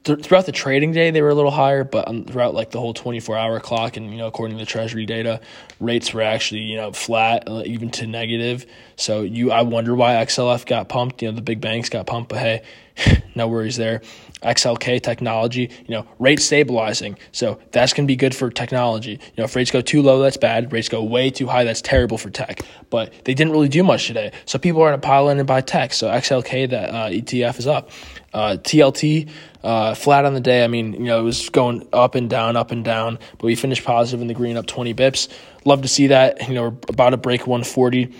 th- 0.04 0.24
throughout 0.24 0.46
the 0.46 0.52
trading 0.52 0.92
day 0.92 1.10
they 1.10 1.22
were 1.22 1.30
a 1.30 1.34
little 1.34 1.50
higher, 1.50 1.84
but 1.84 2.08
um, 2.08 2.24
throughout 2.24 2.54
like 2.54 2.70
the 2.70 2.80
whole 2.80 2.94
24 2.94 3.36
hour 3.36 3.60
clock 3.60 3.96
and 3.96 4.10
you 4.10 4.18
know 4.18 4.26
according 4.26 4.56
to 4.56 4.64
the 4.64 4.68
Treasury 4.68 5.06
data, 5.06 5.40
rates 5.80 6.12
were 6.12 6.22
actually 6.22 6.62
you 6.62 6.76
know 6.76 6.92
flat, 6.92 7.48
uh, 7.48 7.62
even 7.64 7.90
to 7.92 8.06
negative. 8.06 8.66
So 8.96 9.22
you, 9.22 9.52
I 9.52 9.62
wonder 9.62 9.94
why 9.94 10.14
XLF 10.14 10.66
got 10.66 10.88
pumped. 10.88 11.22
You 11.22 11.28
know 11.28 11.34
the 11.34 11.42
big 11.42 11.60
banks 11.60 11.88
got 11.88 12.06
pumped, 12.06 12.30
but 12.30 12.38
hey, 12.38 12.62
no 13.34 13.48
worries 13.48 13.76
there. 13.76 14.02
XLK 14.42 15.02
technology, 15.02 15.70
you 15.86 15.94
know, 15.94 16.06
rate 16.18 16.40
stabilizing. 16.40 17.18
So 17.32 17.58
that's 17.72 17.92
going 17.92 18.06
to 18.06 18.10
be 18.10 18.16
good 18.16 18.34
for 18.34 18.50
technology. 18.50 19.12
You 19.12 19.32
know, 19.38 19.44
if 19.44 19.56
rates 19.56 19.70
go 19.70 19.80
too 19.80 20.00
low, 20.00 20.22
that's 20.22 20.36
bad. 20.36 20.72
Rates 20.72 20.88
go 20.88 21.02
way 21.02 21.30
too 21.30 21.46
high, 21.46 21.64
that's 21.64 21.82
terrible 21.82 22.18
for 22.18 22.30
tech. 22.30 22.60
But 22.90 23.12
they 23.24 23.34
didn't 23.34 23.52
really 23.52 23.68
do 23.68 23.82
much 23.82 24.06
today. 24.06 24.32
So 24.44 24.58
people 24.58 24.82
are 24.82 24.90
going 24.90 25.00
to 25.00 25.06
pile 25.06 25.28
in 25.28 25.38
and 25.38 25.46
buy 25.46 25.60
tech. 25.60 25.92
So 25.92 26.08
XLK, 26.08 26.70
that 26.70 26.90
uh, 26.90 27.08
ETF 27.08 27.58
is 27.58 27.66
up. 27.66 27.90
Uh, 28.32 28.58
TLT, 28.60 29.28
uh, 29.64 29.94
flat 29.94 30.24
on 30.24 30.34
the 30.34 30.40
day. 30.40 30.62
I 30.62 30.68
mean, 30.68 30.92
you 30.92 31.04
know, 31.04 31.18
it 31.18 31.24
was 31.24 31.48
going 31.48 31.88
up 31.92 32.14
and 32.14 32.28
down, 32.28 32.56
up 32.56 32.70
and 32.70 32.84
down, 32.84 33.18
but 33.32 33.44
we 33.44 33.54
finished 33.54 33.84
positive 33.84 34.20
in 34.20 34.28
the 34.28 34.34
green, 34.34 34.56
up 34.56 34.66
20 34.66 34.94
bips. 34.94 35.28
Love 35.64 35.82
to 35.82 35.88
see 35.88 36.08
that. 36.08 36.48
You 36.48 36.54
know, 36.54 36.62
we're 36.62 36.76
about 36.88 37.10
to 37.10 37.16
break 37.16 37.46
140. 37.46 38.12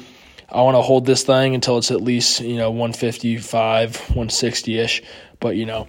I 0.50 0.62
want 0.62 0.76
to 0.76 0.82
hold 0.82 1.04
this 1.04 1.24
thing 1.24 1.54
until 1.54 1.78
it's 1.78 1.90
at 1.90 2.00
least, 2.00 2.40
you 2.40 2.56
know, 2.56 2.70
155, 2.70 3.96
160 3.96 4.78
ish. 4.78 5.02
But, 5.40 5.56
you 5.56 5.66
know, 5.66 5.86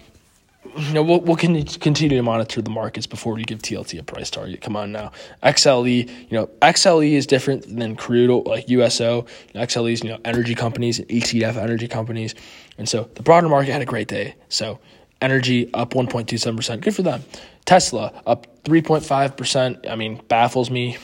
you 0.77 0.93
know, 0.93 1.01
we'll, 1.01 1.21
we'll 1.21 1.37
continue 1.37 2.17
to 2.17 2.21
monitor 2.21 2.61
the 2.61 2.69
markets 2.69 3.07
before 3.07 3.33
we 3.33 3.43
give 3.43 3.59
TLT 3.59 3.99
a 3.99 4.03
price 4.03 4.29
target. 4.29 4.61
Come 4.61 4.75
on 4.75 4.91
now. 4.91 5.11
XLE, 5.41 6.07
you 6.07 6.27
know, 6.31 6.47
XLE 6.61 7.11
is 7.11 7.25
different 7.25 7.63
than 7.77 7.95
crude, 7.95 8.45
like 8.45 8.69
USO. 8.69 9.25
XLE 9.55 9.93
is, 9.93 10.03
you 10.03 10.09
know, 10.09 10.19
energy 10.25 10.55
companies, 10.55 10.99
ETF 10.99 11.55
energy 11.55 11.87
companies. 11.87 12.35
And 12.77 12.87
so 12.87 13.09
the 13.15 13.23
broader 13.23 13.49
market 13.49 13.71
had 13.71 13.81
a 13.81 13.85
great 13.85 14.07
day. 14.07 14.35
So 14.49 14.79
energy 15.21 15.73
up 15.73 15.91
1.27%. 15.91 16.81
Good 16.81 16.95
for 16.95 17.03
them. 17.03 17.23
Tesla 17.65 18.21
up 18.25 18.63
3.5%. 18.63 19.89
I 19.89 19.95
mean, 19.95 20.21
baffles 20.27 20.69
me. 20.69 20.97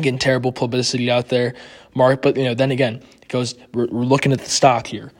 Getting 0.00 0.18
terrible 0.18 0.52
publicity 0.52 1.10
out 1.10 1.28
there. 1.28 1.54
Mark, 1.94 2.22
but, 2.22 2.36
you 2.36 2.44
know, 2.44 2.54
then 2.54 2.70
again, 2.70 3.02
it 3.20 3.28
goes, 3.28 3.54
we're, 3.74 3.86
we're 3.88 4.04
looking 4.04 4.32
at 4.32 4.40
the 4.40 4.48
stock 4.48 4.86
here 4.86 5.12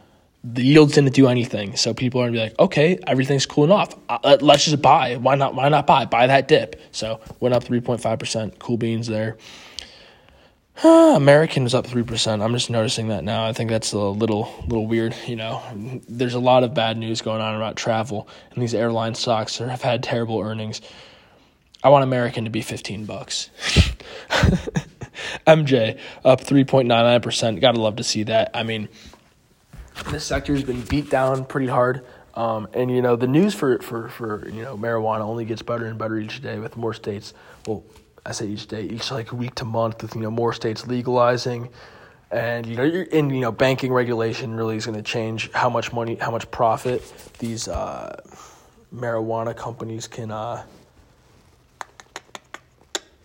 the 0.44 0.62
yields 0.62 0.94
didn't 0.94 1.14
do 1.14 1.28
anything. 1.28 1.76
So 1.76 1.94
people 1.94 2.20
are 2.20 2.24
gonna 2.24 2.32
be 2.32 2.38
like, 2.38 2.58
okay, 2.58 2.98
everything's 3.06 3.46
cooling 3.46 3.70
off. 3.70 3.94
Uh, 4.08 4.36
let's 4.40 4.64
just 4.64 4.82
buy. 4.82 5.16
Why 5.16 5.34
not? 5.34 5.54
Why 5.54 5.68
not 5.68 5.86
buy? 5.86 6.04
Buy 6.04 6.26
that 6.26 6.48
dip. 6.48 6.80
So 6.90 7.20
went 7.40 7.54
up 7.54 7.64
three 7.64 7.80
point 7.80 8.00
five 8.00 8.18
percent. 8.18 8.58
Cool 8.58 8.76
beans 8.76 9.06
there. 9.06 9.36
American 10.84 11.62
was 11.62 11.74
up 11.74 11.86
three 11.86 12.02
percent. 12.02 12.42
I'm 12.42 12.52
just 12.52 12.70
noticing 12.70 13.08
that 13.08 13.22
now. 13.22 13.46
I 13.46 13.52
think 13.52 13.70
that's 13.70 13.92
a 13.92 13.98
little 13.98 14.52
little 14.66 14.86
weird. 14.86 15.14
You 15.26 15.36
know, 15.36 15.62
there's 16.08 16.34
a 16.34 16.40
lot 16.40 16.64
of 16.64 16.74
bad 16.74 16.96
news 16.96 17.20
going 17.20 17.40
on 17.40 17.54
about 17.54 17.76
travel, 17.76 18.28
and 18.52 18.62
these 18.62 18.74
airline 18.74 19.14
stocks 19.14 19.58
have 19.58 19.82
had 19.82 20.02
terrible 20.02 20.40
earnings. 20.40 20.80
I 21.84 21.88
want 21.88 22.04
American 22.04 22.44
to 22.44 22.50
be 22.50 22.62
15 22.62 23.04
bucks. 23.06 23.50
MJ 25.46 25.98
up 26.24 26.40
3.99%. 26.40 27.60
Gotta 27.60 27.80
love 27.80 27.96
to 27.96 28.04
see 28.04 28.22
that. 28.24 28.50
I 28.54 28.62
mean, 28.62 28.88
this 30.10 30.24
sector 30.24 30.54
has 30.54 30.64
been 30.64 30.82
beat 30.82 31.10
down 31.10 31.44
pretty 31.44 31.66
hard. 31.66 32.04
Um, 32.34 32.68
and 32.72 32.90
you 32.90 33.02
know 33.02 33.14
the 33.14 33.26
news 33.26 33.54
for, 33.54 33.78
for, 33.80 34.08
for 34.08 34.48
you 34.48 34.62
know 34.62 34.76
marijuana 34.76 35.20
only 35.20 35.44
gets 35.44 35.60
better 35.60 35.84
and 35.86 35.98
better 35.98 36.18
each 36.18 36.40
day 36.40 36.58
with 36.58 36.76
more 36.76 36.94
states. 36.94 37.34
Well, 37.66 37.84
I 38.24 38.32
say 38.32 38.46
each 38.46 38.68
day, 38.68 38.84
each 38.84 39.10
like 39.10 39.32
week 39.32 39.54
to 39.56 39.64
month 39.64 40.00
with 40.00 40.14
you 40.14 40.22
know 40.22 40.30
more 40.30 40.54
states 40.54 40.86
legalizing, 40.86 41.68
and 42.30 42.64
you 42.64 42.76
know 42.76 42.84
in 42.84 43.28
you 43.28 43.40
know 43.40 43.52
banking 43.52 43.92
regulation 43.92 44.54
really 44.54 44.76
is 44.76 44.86
going 44.86 44.96
to 44.96 45.02
change 45.02 45.50
how 45.52 45.68
much 45.68 45.92
money, 45.92 46.14
how 46.14 46.30
much 46.30 46.50
profit 46.50 47.02
these 47.38 47.68
uh, 47.68 48.16
marijuana 48.94 49.54
companies 49.54 50.08
can 50.08 50.30
uh, 50.30 50.64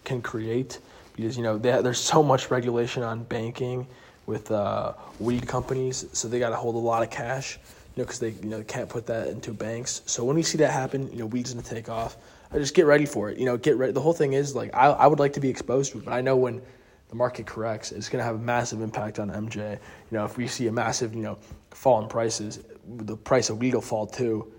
can 0.08 0.22
create 0.22 0.80
because 1.16 1.38
you 1.38 1.44
know 1.44 1.58
there's 1.58 2.00
so 2.00 2.24
much 2.24 2.50
regulation 2.50 3.04
on 3.04 3.24
banking 3.24 3.86
with 4.26 4.52
uh, 4.52 4.94
weed 5.20 5.48
companies, 5.48 6.06
so 6.14 6.28
they 6.28 6.40
got 6.40 6.50
to 6.50 6.56
hold 6.56 6.76
a 6.76 6.80
lot 6.80 7.02
of 7.02 7.10
cash, 7.10 7.60
you 7.96 8.02
know, 8.02 8.06
because 8.06 8.20
they 8.20 8.30
you 8.30 8.50
know 8.50 8.64
can't 8.64 8.90
put 8.90 9.06
that 9.08 9.28
into 9.28 9.52
banks. 9.52 10.02
So 10.06 10.24
when 10.24 10.36
we 10.36 10.44
see 10.44 10.58
that 10.60 10.72
happen, 10.72 11.12
you 11.12 11.20
know, 11.20 11.26
weed's 11.26 11.54
gonna 11.54 11.66
take 11.66 11.90
off. 11.90 12.18
I 12.52 12.58
just 12.58 12.74
get 12.74 12.86
ready 12.86 13.06
for 13.06 13.30
it. 13.30 13.38
You 13.38 13.46
know, 13.46 13.58
get 13.58 13.78
ready. 13.78 13.92
The 13.92 14.02
whole 14.02 14.14
thing 14.14 14.34
is 14.34 14.56
like 14.56 14.74
I 14.74 14.88
I 14.88 15.08
would 15.08 15.20
like 15.20 15.34
to 15.34 15.40
be 15.40 15.50
exposed 15.50 15.92
to 15.92 16.00
it, 16.00 16.06
but 16.06 16.14
I 16.14 16.22
know 16.22 16.36
when 16.38 16.62
the 17.10 17.16
market 17.16 17.46
corrects, 17.46 17.92
it's 17.92 18.10
gonna 18.10 18.24
have 18.24 18.36
a 18.36 18.40
massive 18.40 18.82
impact 18.82 19.20
on 19.20 19.30
MJ. 19.30 19.72
You 19.72 20.18
know, 20.18 20.26
if 20.26 20.38
we 20.38 20.48
see 20.48 20.68
a 20.68 20.72
massive 20.72 21.14
you 21.14 21.22
know 21.22 21.38
fall 21.72 22.02
in 22.02 22.08
prices, 22.08 22.60
the 22.88 23.18
price 23.18 23.50
of 23.50 23.58
weed 23.60 23.74
will 23.74 23.82
fall 23.82 24.08
too. 24.08 24.52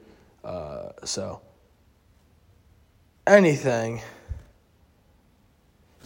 Uh, 0.45 0.91
so 1.05 1.41
anything. 3.27 4.03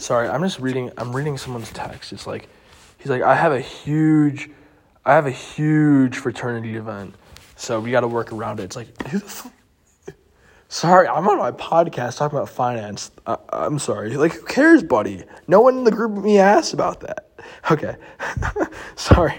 Sorry, 0.02 0.28
I'm 0.28 0.42
just 0.42 0.58
reading. 0.58 0.90
I'm 0.98 1.14
reading 1.14 1.38
someone's 1.38 1.70
text. 1.70 2.12
It's 2.12 2.26
like 2.26 2.48
he's 2.98 3.08
like, 3.08 3.22
I 3.22 3.36
have 3.36 3.52
a 3.52 3.60
huge, 3.60 4.50
I 5.04 5.14
have 5.14 5.26
a 5.26 5.30
huge 5.30 6.16
fraternity 6.16 6.74
event, 6.74 7.14
so 7.54 7.78
we 7.78 7.92
got 7.92 8.00
to 8.00 8.08
work 8.08 8.32
around 8.32 8.58
it. 8.58 8.64
It's 8.64 8.74
like? 8.74 8.88
Sorry, 10.68 11.06
I'm 11.06 11.28
on 11.28 11.38
my 11.38 11.52
podcast 11.52 12.16
talking 12.16 12.36
about 12.36 12.48
finance. 12.48 13.12
I, 13.26 13.36
am 13.52 13.78
sorry. 13.78 14.16
Like, 14.16 14.32
who 14.32 14.44
cares, 14.46 14.82
buddy? 14.82 15.22
No 15.46 15.60
one 15.60 15.78
in 15.78 15.84
the 15.84 15.92
GroupMe 15.92 16.38
asked 16.38 16.72
about 16.72 17.00
that. 17.00 17.28
Okay. 17.70 17.94
sorry. 18.96 19.34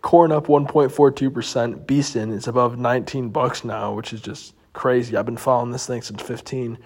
Corn 0.00 0.32
up 0.32 0.46
1.42%. 0.46 1.86
Beeston 1.86 2.32
is 2.32 2.46
above 2.46 2.78
19 2.78 3.28
bucks 3.30 3.64
now, 3.64 3.92
which 3.92 4.14
is 4.14 4.22
just 4.22 4.54
crazy. 4.72 5.16
I've 5.16 5.26
been 5.26 5.36
following 5.36 5.72
this 5.72 5.86
thing 5.86 6.00
since 6.00 6.22
15. 6.22 6.78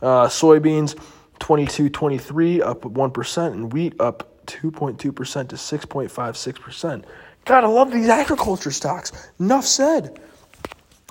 Uh, 0.00 0.28
soybeans 0.28 0.96
22.23 1.40 2.60
up 2.60 2.82
1%, 2.82 3.46
and 3.52 3.72
wheat 3.72 4.00
up 4.00 4.46
2.2% 4.46 4.98
to 4.98 5.10
6.56%. 5.12 7.04
Gotta 7.44 7.68
love 7.68 7.90
these 7.90 8.08
agriculture 8.08 8.70
stocks. 8.70 9.30
Enough 9.38 9.64
said. 9.64 10.20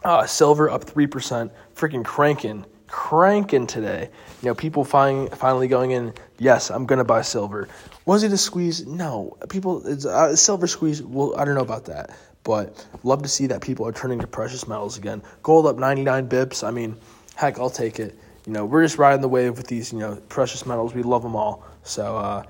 Uh, 0.04 0.26
silver 0.26 0.70
up 0.70 0.86
3%, 0.86 1.52
freaking 1.76 2.06
cranking. 2.06 2.66
cranking 2.88 3.68
today. 3.68 4.10
You 4.42 4.48
know, 4.48 4.56
people 4.56 4.86
find, 4.86 5.30
finally 5.36 5.68
going 5.68 5.92
in, 5.92 6.14
yes, 6.38 6.72
I'm 6.72 6.86
going 6.86 7.00
to 7.00 7.04
buy 7.04 7.22
silver. 7.22 7.68
Was 8.06 8.24
it 8.24 8.32
a 8.32 8.38
squeeze? 8.38 8.88
No. 8.88 9.38
People, 9.50 9.86
it's 9.86 10.06
uh, 10.06 10.36
silver 10.36 10.68
squeeze. 10.68 11.02
Well, 11.02 11.36
I 11.38 11.46
don't 11.46 11.56
know 11.56 11.62
about 11.62 11.86
that. 11.86 12.18
But 12.44 12.88
love 13.04 13.22
to 13.24 13.28
see 13.28 13.48
that 13.48 13.62
people 13.62 13.86
are 13.86 13.92
turning 13.92 14.20
to 14.20 14.28
precious 14.28 14.68
metals 14.68 14.98
again. 14.98 15.22
Gold 15.44 15.68
up 15.68 15.78
99 15.78 16.30
bips. 16.30 16.66
I 16.66 16.72
mean, 16.72 16.96
heck, 17.36 17.60
I'll 17.60 17.70
take 17.70 18.00
it. 18.00 18.18
You 18.50 18.56
know, 18.56 18.66
we're 18.66 18.82
just 18.82 18.98
riding 18.98 19.22
the 19.22 19.30
wave 19.30 19.58
with 19.58 19.68
these, 19.68 19.94
you 19.94 20.00
know, 20.00 20.16
precious 20.28 20.66
metals. 20.66 20.96
We 20.96 21.04
love 21.04 21.22
them 21.22 21.36
all. 21.36 21.64
So, 21.84 22.18
uh, 22.18 22.44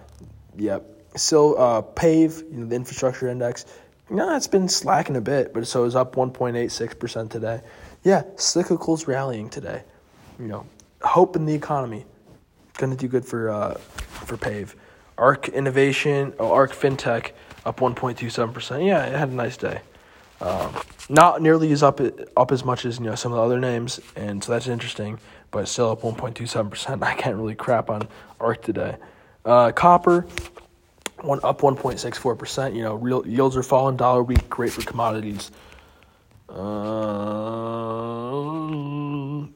yeah. 0.56 0.80
So, 1.18 1.56
uh, 1.56 1.82
PAVE, 1.82 2.42
you 2.50 2.60
know, 2.60 2.68
the 2.68 2.76
infrastructure 2.78 3.28
index, 3.28 3.66
you 4.10 4.16
know, 4.16 4.34
it's 4.34 4.48
been 4.48 4.70
slacking 4.70 5.18
a 5.18 5.22
bit, 5.22 5.54
but 5.54 5.68
so 5.68 5.84
it's 5.84 5.96
up 5.96 6.16
1.86% 6.16 7.30
today. 7.30 7.60
Yeah, 8.06 8.22
cyclical's 8.38 9.10
rallying 9.10 9.50
today. 9.50 9.84
You 10.40 10.48
know, 10.48 10.66
hope 11.02 11.36
in 11.36 11.46
the 11.46 11.54
economy. 11.54 12.06
Going 12.78 12.92
to 12.92 12.98
do 12.98 13.10
good 13.10 13.26
for 13.26 13.50
uh, 13.50 13.74
for 13.74 14.38
PAVE. 14.38 14.78
ARK 15.18 15.50
Innovation, 15.50 16.34
oh, 16.40 16.54
ARK 16.54 16.72
FinTech 16.72 17.32
up 17.66 17.82
1.27%. 17.82 18.88
Yeah, 18.88 19.06
it 19.06 19.20
had 19.20 19.28
a 19.28 19.34
nice 19.34 19.58
day. 19.58 19.82
Um, 20.40 20.74
not 21.10 21.42
nearly 21.42 21.72
as 21.74 21.84
up 21.84 22.00
up 22.38 22.52
as 22.54 22.64
much 22.64 22.86
as 22.86 23.00
you 23.00 23.06
know 23.06 23.16
some 23.16 23.34
of 23.34 23.38
the 23.38 23.44
other 23.44 23.60
names, 23.60 24.00
and 24.16 24.42
so 24.42 24.54
that's 24.54 24.68
interesting. 24.68 25.20
But 25.52 25.68
still 25.68 25.92
up 25.92 26.02
1.27%. 26.02 27.04
I 27.04 27.16
can't 27.16 27.36
really 27.36 27.56
crap 27.56 27.90
on 27.90 28.08
ARK 28.40 28.62
today. 28.62 28.96
Uh, 29.46 29.72
copper 29.72 30.28
one 31.24 31.40
up 31.44 31.62
1.64%. 31.62 32.76
You 32.76 32.84
know, 32.84 32.96
real 32.96 33.26
yields 33.28 33.56
are 33.58 33.64
falling. 33.64 33.98
Dollar 33.98 34.24
weak, 34.24 34.50
great 34.50 34.72
for 34.72 34.82
commodities. 34.82 35.52
Um, 36.50 36.60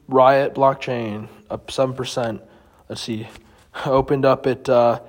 Riot 0.08 0.54
blockchain 0.54 1.28
up 1.50 1.66
7%. 1.68 2.40
Let's 2.88 3.00
see. 3.00 3.28
Opened 3.86 4.24
up 4.24 4.46
at 4.46 4.68
uh, 4.68 5.00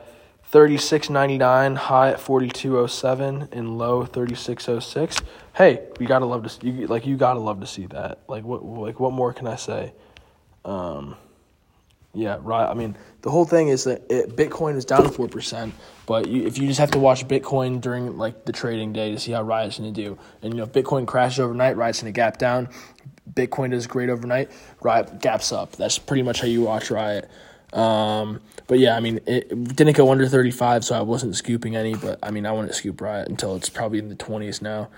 36.99, 0.51 1.75
high 1.75 2.11
at 2.11 2.17
42.07, 2.19 3.51
and 3.51 3.77
low 3.77 4.05
36.06. 4.05 5.21
Hey, 5.53 5.87
you 5.99 6.07
gotta 6.07 6.25
love 6.25 6.43
to 6.43 6.49
see, 6.49 6.69
you, 6.69 6.87
like 6.87 7.05
you 7.05 7.17
gotta 7.17 7.39
love 7.39 7.59
to 7.61 7.67
see 7.67 7.85
that. 7.87 8.19
Like 8.27 8.43
what 8.43 8.65
like 8.65 8.99
what 8.99 9.13
more 9.13 9.31
can 9.33 9.47
I 9.47 9.55
say? 9.55 9.93
Um, 10.65 11.15
yeah, 12.15 12.37
right. 12.41 12.65
I 12.65 12.73
mean, 12.73 12.97
the 13.21 13.29
whole 13.29 13.45
thing 13.45 13.67
is 13.67 13.83
that 13.83 14.03
it, 14.09 14.35
Bitcoin 14.35 14.75
is 14.77 14.85
down 14.85 15.09
four 15.09 15.27
percent, 15.27 15.73
but 16.05 16.27
you, 16.27 16.47
if 16.47 16.57
you 16.57 16.67
just 16.67 16.79
have 16.79 16.91
to 16.91 16.99
watch 16.99 17.27
Bitcoin 17.27 17.81
during 17.81 18.17
like 18.17 18.45
the 18.45 18.53
trading 18.53 18.93
day 18.93 19.11
to 19.11 19.19
see 19.19 19.33
how 19.33 19.43
Riot's 19.43 19.79
going 19.79 19.93
to 19.93 20.03
do, 20.03 20.17
and 20.41 20.53
you 20.53 20.57
know, 20.57 20.63
if 20.63 20.71
Bitcoin 20.71 21.05
crashes 21.05 21.39
overnight, 21.39 21.75
Riot's 21.75 22.01
going 22.01 22.13
to 22.13 22.15
gap 22.15 22.37
down. 22.37 22.69
Bitcoin 23.31 23.71
does 23.71 23.85
great 23.85 24.09
overnight, 24.09 24.49
Riot 24.81 25.19
gaps 25.19 25.51
up. 25.51 25.73
That's 25.73 25.97
pretty 25.97 26.23
much 26.23 26.39
how 26.39 26.47
you 26.47 26.61
watch 26.61 26.89
Riot. 26.89 27.29
Um, 27.73 28.39
but 28.67 28.79
yeah, 28.79 28.95
I 28.95 29.01
mean, 29.01 29.17
it, 29.25 29.51
it 29.51 29.75
didn't 29.75 29.97
go 29.97 30.09
under 30.09 30.27
35, 30.27 30.85
so 30.85 30.97
I 30.97 31.01
wasn't 31.01 31.35
scooping 31.35 31.75
any, 31.75 31.95
but 31.95 32.17
I 32.23 32.31
mean, 32.31 32.45
I 32.45 32.51
wouldn't 32.53 32.73
scoop 32.73 33.01
Riot 33.01 33.27
until 33.27 33.55
it's 33.55 33.69
probably 33.69 33.99
in 33.99 34.07
the 34.07 34.15
20s 34.15 34.61
now. 34.61 34.89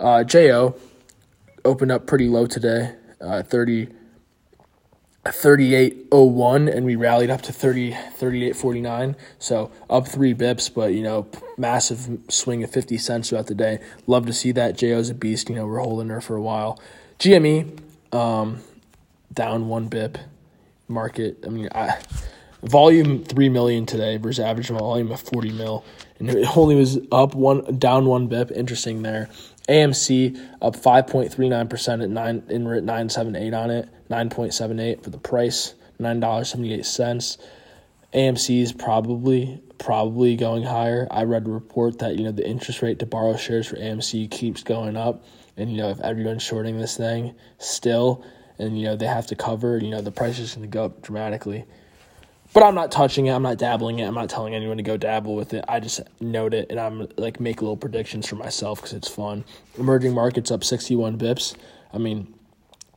Uh, 0.00 0.24
JO 0.24 0.74
opened 1.64 1.92
up 1.92 2.06
pretty 2.06 2.28
low 2.28 2.46
today, 2.46 2.94
uh, 3.20 3.42
30. 3.42 3.88
38.01 5.24 6.74
and 6.74 6.84
we 6.84 6.96
rallied 6.96 7.30
up 7.30 7.42
to 7.42 7.52
30 7.52 7.92
38.49 7.92 9.14
so 9.38 9.70
up 9.88 10.08
three 10.08 10.34
bips 10.34 10.72
but 10.72 10.94
you 10.94 11.02
know 11.02 11.28
massive 11.56 12.18
swing 12.28 12.64
of 12.64 12.70
50 12.70 12.98
cents 12.98 13.28
throughout 13.28 13.46
the 13.46 13.54
day. 13.54 13.78
Love 14.06 14.26
to 14.26 14.32
see 14.32 14.50
that. 14.52 14.76
Jo's 14.76 15.10
a 15.10 15.14
beast 15.14 15.48
you 15.48 15.54
know 15.54 15.66
we're 15.66 15.78
holding 15.78 16.08
her 16.08 16.20
for 16.20 16.34
a 16.36 16.42
while. 16.42 16.80
Gme 17.18 17.78
um, 18.12 18.60
down 19.32 19.68
one 19.68 19.88
bip. 19.88 20.18
Market 20.88 21.38
i 21.46 21.48
mean 21.48 21.68
I, 21.74 22.02
volume 22.62 23.24
3 23.24 23.48
million 23.48 23.86
today 23.86 24.16
versus 24.16 24.44
average 24.44 24.68
volume 24.68 25.10
of 25.10 25.20
40 25.20 25.52
mil 25.52 25.84
and 26.18 26.30
it 26.30 26.56
only 26.56 26.76
was 26.76 26.98
up 27.10 27.34
one 27.34 27.78
down 27.78 28.06
one 28.06 28.28
bip 28.28 28.50
interesting 28.52 29.02
there 29.02 29.28
AMC 29.68 30.38
up 30.60 30.76
5.39% 30.76 32.02
at 32.02 32.10
9 32.10 32.42
and 32.48 32.64
we're 32.64 32.76
at 32.76 32.84
978 32.84 33.54
on 33.54 33.70
it, 33.70 33.88
9.78 34.10 35.02
for 35.02 35.10
the 35.10 35.18
price, 35.18 35.74
$9.78. 36.00 37.38
AMC 38.14 38.62
is 38.62 38.72
probably 38.72 39.62
probably 39.78 40.36
going 40.36 40.62
higher. 40.62 41.08
I 41.10 41.24
read 41.24 41.46
a 41.46 41.50
report 41.50 41.98
that, 42.00 42.16
you 42.16 42.24
know, 42.24 42.30
the 42.30 42.46
interest 42.46 42.82
rate 42.82 43.00
to 43.00 43.06
borrow 43.06 43.36
shares 43.36 43.66
for 43.66 43.76
AMC 43.76 44.30
keeps 44.30 44.62
going 44.62 44.96
up 44.96 45.24
and 45.56 45.70
you 45.70 45.76
know, 45.76 45.90
if 45.90 46.00
everyone's 46.00 46.42
shorting 46.42 46.78
this 46.78 46.96
thing 46.96 47.34
still 47.58 48.24
and 48.58 48.78
you 48.78 48.84
know, 48.84 48.96
they 48.96 49.06
have 49.06 49.26
to 49.28 49.36
cover, 49.36 49.78
you 49.78 49.90
know, 49.90 50.00
the 50.00 50.12
price 50.12 50.38
is 50.38 50.54
going 50.54 50.62
to 50.62 50.68
go 50.68 50.84
up 50.84 51.02
dramatically. 51.02 51.64
But 52.52 52.64
I'm 52.64 52.74
not 52.74 52.92
touching 52.92 53.26
it. 53.26 53.30
I'm 53.30 53.42
not 53.42 53.56
dabbling 53.56 53.98
it. 53.98 54.04
I'm 54.04 54.14
not 54.14 54.28
telling 54.28 54.54
anyone 54.54 54.76
to 54.76 54.82
go 54.82 54.96
dabble 54.96 55.34
with 55.34 55.54
it. 55.54 55.64
I 55.68 55.80
just 55.80 56.00
note 56.20 56.52
it 56.52 56.66
and 56.70 56.78
I'm 56.78 57.08
like 57.16 57.40
make 57.40 57.62
little 57.62 57.76
predictions 57.76 58.28
for 58.28 58.36
myself 58.36 58.78
because 58.78 58.92
it's 58.92 59.08
fun. 59.08 59.44
Emerging 59.78 60.12
markets 60.12 60.50
up 60.50 60.62
61 60.62 61.18
bips. 61.18 61.56
I 61.94 61.98
mean, 61.98 62.34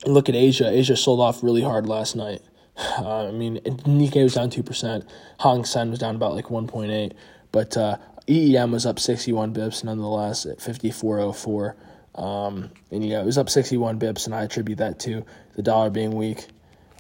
look 0.05 0.27
at 0.27 0.35
Asia. 0.35 0.69
Asia 0.69 0.97
sold 0.97 1.21
off 1.21 1.41
really 1.41 1.61
hard 1.61 1.87
last 1.87 2.15
night. 2.15 2.41
Uh, 2.77 3.27
I 3.27 3.31
mean, 3.31 3.59
Nikkei 3.59 4.23
was 4.23 4.33
down 4.33 4.49
2%. 4.49 5.07
Hang 5.39 5.63
Seng 5.63 5.89
was 5.89 5.99
down 5.99 6.15
about 6.15 6.33
like 6.33 6.45
1.8. 6.45 7.13
But 7.53 7.77
uh, 7.77 7.97
EEM 8.27 8.71
was 8.71 8.85
up 8.85 8.99
61 8.99 9.53
bips 9.53 9.85
nonetheless 9.85 10.45
at 10.45 10.57
54.04. 10.57 11.75
Um, 12.21 12.71
and 12.91 13.05
yeah, 13.07 13.21
it 13.21 13.25
was 13.25 13.37
up 13.37 13.49
61 13.49 13.99
bips, 13.99 14.25
and 14.25 14.33
I 14.33 14.43
attribute 14.43 14.77
that 14.79 14.99
to 15.01 15.25
the 15.55 15.61
dollar 15.61 15.89
being 15.89 16.13
weak. 16.13 16.45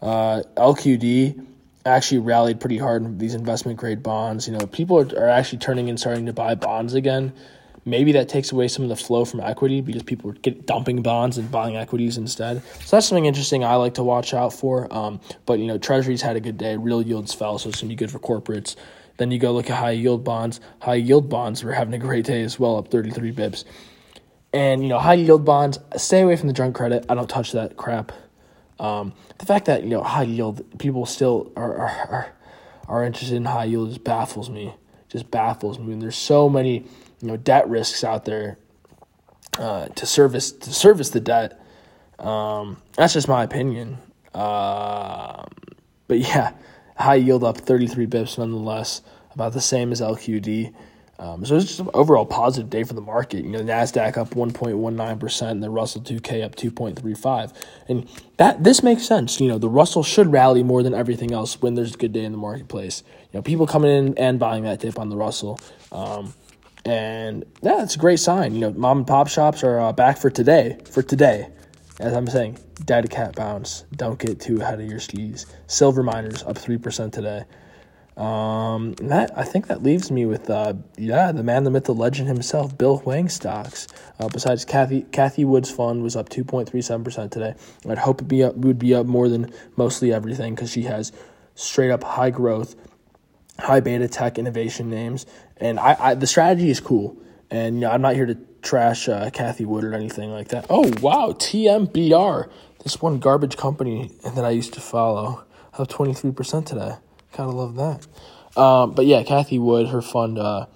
Uh, 0.01 0.43
LQD 0.55 1.45
actually 1.85 2.19
rallied 2.19 2.59
pretty 2.59 2.77
hard 2.77 3.03
in 3.03 3.17
these 3.17 3.35
investment 3.35 3.77
grade 3.77 4.01
bonds. 4.01 4.47
You 4.47 4.57
know, 4.57 4.65
people 4.67 4.99
are, 4.99 5.19
are 5.19 5.29
actually 5.29 5.59
turning 5.59 5.89
and 5.89 5.99
starting 5.99 6.25
to 6.25 6.33
buy 6.33 6.55
bonds 6.55 6.93
again. 6.93 7.33
Maybe 7.87 8.13
that 8.13 8.27
takes 8.27 8.51
away 8.51 8.67
some 8.67 8.81
of 8.81 8.89
the 8.89 8.95
flow 8.95 9.25
from 9.25 9.41
equity 9.41 9.81
because 9.81 10.01
people 10.01 10.31
are 10.31 10.33
get, 10.33 10.65
dumping 10.65 11.03
bonds 11.03 11.37
and 11.37 11.51
buying 11.51 11.77
equities 11.77 12.17
instead. 12.17 12.63
So 12.79 12.95
that's 12.95 13.07
something 13.07 13.25
interesting 13.25 13.63
I 13.63 13.75
like 13.75 13.93
to 13.95 14.03
watch 14.03 14.33
out 14.33 14.53
for. 14.53 14.91
Um, 14.91 15.19
but 15.45 15.59
you 15.59 15.67
know, 15.67 15.77
Treasuries 15.77 16.23
had 16.23 16.35
a 16.35 16.39
good 16.39 16.57
day. 16.57 16.77
Real 16.77 17.03
yields 17.03 17.33
fell, 17.33 17.59
so 17.59 17.69
it's 17.69 17.81
gonna 17.81 17.89
be 17.89 17.95
good 17.95 18.09
for 18.09 18.17
corporates. 18.17 18.75
Then 19.17 19.29
you 19.29 19.37
go 19.37 19.53
look 19.53 19.69
at 19.69 19.77
high 19.77 19.91
yield 19.91 20.23
bonds. 20.23 20.59
High 20.81 20.95
yield 20.95 21.29
bonds 21.29 21.63
were 21.63 21.73
having 21.73 21.93
a 21.93 21.99
great 21.99 22.25
day 22.25 22.41
as 22.41 22.59
well, 22.59 22.77
up 22.77 22.89
33 22.89 23.31
bips. 23.31 23.63
And 24.51 24.81
you 24.81 24.89
know, 24.89 24.97
high 24.97 25.13
yield 25.13 25.45
bonds, 25.45 25.77
stay 25.95 26.21
away 26.21 26.37
from 26.37 26.47
the 26.47 26.53
junk 26.53 26.75
credit. 26.75 27.05
I 27.07 27.13
don't 27.13 27.29
touch 27.29 27.51
that 27.51 27.77
crap. 27.77 28.11
Um, 28.79 29.13
the 29.37 29.45
fact 29.45 29.65
that 29.65 29.83
you 29.83 29.89
know 29.89 30.03
high 30.03 30.23
yield 30.23 30.79
people 30.79 31.05
still 31.05 31.51
are, 31.55 31.77
are 31.77 32.33
are 32.87 33.03
interested 33.03 33.35
in 33.35 33.45
high 33.45 33.65
yield 33.65 33.89
just 33.89 34.03
baffles 34.03 34.49
me. 34.49 34.73
Just 35.09 35.31
baffles 35.31 35.79
me. 35.79 35.93
And 35.93 36.01
there's 36.01 36.17
so 36.17 36.49
many 36.49 36.85
you 37.21 37.27
know 37.27 37.37
debt 37.37 37.69
risks 37.69 38.03
out 38.03 38.25
there 38.25 38.57
uh, 39.57 39.87
to 39.87 40.05
service 40.05 40.51
to 40.51 40.73
service 40.73 41.09
the 41.09 41.19
debt. 41.19 41.59
Um, 42.19 42.77
that's 42.95 43.13
just 43.13 43.27
my 43.27 43.43
opinion. 43.43 43.97
Uh, 44.33 45.45
but 46.07 46.19
yeah, 46.19 46.51
high 46.97 47.15
yield 47.15 47.43
up 47.43 47.57
33 47.57 48.07
bips 48.07 48.37
nonetheless, 48.37 49.01
about 49.33 49.53
the 49.53 49.61
same 49.61 49.91
as 49.91 50.01
LQD. 50.01 50.73
Um, 51.17 51.45
so 51.45 51.55
it's 51.55 51.65
just 51.65 51.79
an 51.79 51.89
overall 51.93 52.25
positive 52.25 52.69
day 52.69 52.83
for 52.83 52.93
the 52.93 53.01
market. 53.01 53.45
You 53.45 53.51
know, 53.51 53.61
Nasdaq 53.61 54.17
up 54.17 54.31
1.19 54.31 55.19
percent, 55.19 55.51
and 55.51 55.63
the 55.63 55.69
Russell 55.69 56.01
2K 56.01 56.43
up 56.43 56.55
2.35, 56.55 57.53
and 57.87 58.07
that 58.37 58.63
this 58.63 58.83
makes 58.83 59.05
sense. 59.05 59.39
You 59.39 59.47
know, 59.47 59.57
the 59.57 59.69
Russell 59.69 60.03
should 60.03 60.31
rally 60.31 60.61
more 60.61 60.83
than 60.83 60.93
everything 60.93 61.31
else 61.31 61.61
when 61.61 61.75
there's 61.75 61.95
a 61.95 61.97
good 61.97 62.11
day 62.11 62.25
in 62.25 62.33
the 62.33 62.37
marketplace. 62.37 63.03
You 63.31 63.39
know, 63.39 63.41
people 63.41 63.65
coming 63.65 63.91
in 63.91 64.17
and 64.17 64.39
buying 64.39 64.63
that 64.63 64.79
dip 64.79 64.99
on 64.99 65.09
the 65.09 65.15
Russell, 65.15 65.59
um, 65.91 66.33
and 66.83 67.45
yeah, 67.61 67.81
it's 67.81 67.95
a 67.95 67.99
great 67.99 68.19
sign. 68.19 68.53
You 68.53 68.61
know, 68.61 68.71
mom 68.71 68.99
and 68.99 69.07
pop 69.07 69.29
shops 69.29 69.63
are 69.63 69.79
uh, 69.79 69.93
back 69.93 70.17
for 70.17 70.29
today. 70.29 70.77
For 70.91 71.01
today, 71.01 71.47
as 71.99 72.13
I'm 72.13 72.27
saying, 72.27 72.59
data 72.83 73.07
cat 73.07 73.35
bounce. 73.35 73.85
Don't 73.95 74.19
get 74.19 74.41
too 74.41 74.59
ahead 74.59 74.81
of 74.81 74.89
your 74.89 74.99
skis. 74.99 75.45
Silver 75.67 76.03
miners 76.03 76.43
up 76.43 76.57
three 76.57 76.77
percent 76.77 77.13
today. 77.13 77.45
Um, 78.17 78.93
that 78.93 79.37
I 79.37 79.43
think 79.43 79.67
that 79.67 79.83
leaves 79.83 80.09
me 80.09 80.25
with 80.25 80.49
uh, 80.49 80.75
yeah, 80.97 81.33
the 81.33 81.43
man, 81.43 81.65
the 81.65 81.71
myth, 81.71 81.83
the 81.83 81.93
legend 81.93 82.29
himself, 82.29 82.77
Bill 82.77 82.97
Hwang 82.97 83.27
stocks. 83.27 83.87
Uh, 84.19 84.29
besides 84.29 84.63
Kathy, 84.63 85.01
Cathie 85.11 85.43
Wood's 85.43 85.69
fund 85.69 86.01
was 86.01 86.15
up 86.15 86.29
two 86.29 86.45
point 86.45 86.69
three 86.69 86.81
seven 86.81 87.03
percent 87.03 87.33
today. 87.33 87.55
I'd 87.87 87.97
hope 87.97 88.21
it 88.21 88.27
be 88.27 88.41
up 88.43 88.55
would 88.55 88.79
be 88.79 88.95
up 88.95 89.05
more 89.05 89.27
than 89.27 89.51
mostly 89.75 90.13
everything 90.13 90.55
because 90.55 90.71
she 90.71 90.83
has 90.83 91.11
straight 91.55 91.91
up 91.91 92.03
high 92.03 92.29
growth, 92.29 92.75
high 93.59 93.81
beta 93.81 94.07
tech 94.07 94.37
innovation 94.37 94.89
names, 94.89 95.25
and 95.57 95.77
I, 95.77 95.97
I 95.99 96.15
the 96.15 96.27
strategy 96.27 96.69
is 96.69 96.79
cool. 96.79 97.17
And 97.51 97.75
you 97.75 97.81
know, 97.81 97.91
I'm 97.91 98.01
not 98.01 98.15
here 98.15 98.25
to 98.27 98.37
trash 98.61 99.09
uh, 99.09 99.29
Cathie 99.29 99.65
Wood 99.65 99.83
or 99.83 99.93
anything 99.93 100.31
like 100.31 100.47
that. 100.49 100.67
Oh 100.69 100.89
wow, 101.01 101.33
TMBR, 101.37 102.49
this 102.81 103.01
one 103.01 103.19
garbage 103.19 103.57
company 103.57 104.11
that 104.23 104.45
I 104.45 104.51
used 104.51 104.73
to 104.75 104.79
follow, 104.79 105.43
up 105.73 105.89
twenty 105.89 106.13
three 106.13 106.31
percent 106.31 106.65
today. 106.65 106.93
Kind 107.35 107.49
of 107.49 107.55
love 107.55 107.75
that. 107.75 108.07
Um, 108.57 108.93
but 108.93 109.05
yeah, 109.05 109.23
Cathie 109.23 109.59
Wood, 109.59 109.89
her 109.89 110.01
fund, 110.01 110.39
uh, 110.39 110.67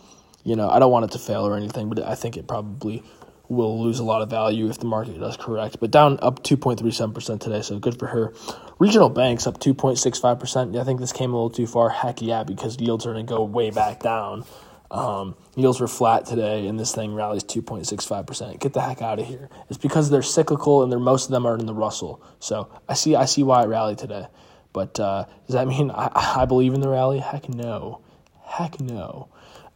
you 0.43 0.57
know, 0.57 0.69
I 0.69 0.79
don't 0.79 0.91
want 0.91 1.05
it 1.05 1.11
to 1.11 1.19
fail 1.19 1.47
or 1.47 1.55
anything, 1.55 1.87
but 1.87 2.03
I 2.03 2.15
think 2.15 2.35
it 2.35 2.47
probably 2.47 3.01
will 3.47 3.81
lose 3.81 3.99
a 3.99 4.03
lot 4.03 4.21
of 4.21 4.29
value 4.29 4.69
if 4.69 4.77
the 4.77 4.85
market 4.85 5.17
does 5.17 5.37
correct. 5.37 5.77
But 5.79 5.89
down 5.89 6.19
up 6.21 6.43
2.37% 6.43 7.39
today, 7.39 7.61
so 7.61 7.79
good 7.79 7.97
for 7.97 8.07
her. 8.07 8.33
Regional 8.77 9.09
banks 9.09 9.47
up 9.47 9.61
2.65%. 9.61 10.77
I 10.77 10.83
think 10.83 10.99
this 10.99 11.13
came 11.13 11.31
a 11.31 11.35
little 11.35 11.49
too 11.49 11.65
far. 11.65 11.89
Heck 11.89 12.21
yeah, 12.21 12.43
because 12.43 12.79
yields 12.79 13.05
are 13.05 13.13
going 13.13 13.25
to 13.25 13.29
go 13.33 13.43
way 13.43 13.71
back 13.71 14.01
down. 14.01 14.43
Um, 14.91 15.35
yields 15.55 15.79
were 15.79 15.87
flat 15.87 16.25
today, 16.25 16.67
and 16.67 16.77
this 16.77 16.93
thing 16.93 17.13
rallies 17.13 17.45
2.65%. 17.45 18.59
Get 18.59 18.73
the 18.73 18.81
heck 18.81 19.01
out 19.01 19.19
of 19.19 19.25
here. 19.25 19.49
It's 19.69 19.77
because 19.77 20.09
they're 20.09 20.21
cyclical, 20.21 20.83
and 20.83 20.91
they're 20.91 20.99
most 20.99 21.25
of 21.25 21.31
them 21.31 21.45
are 21.45 21.57
in 21.57 21.67
the 21.67 21.73
Russell. 21.73 22.21
So 22.39 22.69
I 22.89 22.95
see, 22.95 23.15
I 23.15 23.25
see 23.25 23.43
why 23.43 23.63
it 23.63 23.67
rallied 23.67 23.97
today. 23.99 24.27
But 24.73 24.99
uh, 24.99 25.25
does 25.47 25.53
that 25.53 25.67
mean 25.73 25.91
I, 25.91 26.41
I 26.41 26.45
believe 26.45 26.73
in 26.73 26.81
the 26.81 26.89
rally? 26.89 27.19
Heck 27.19 27.49
no. 27.49 28.01
Heck 28.43 28.79
no. 28.79 29.29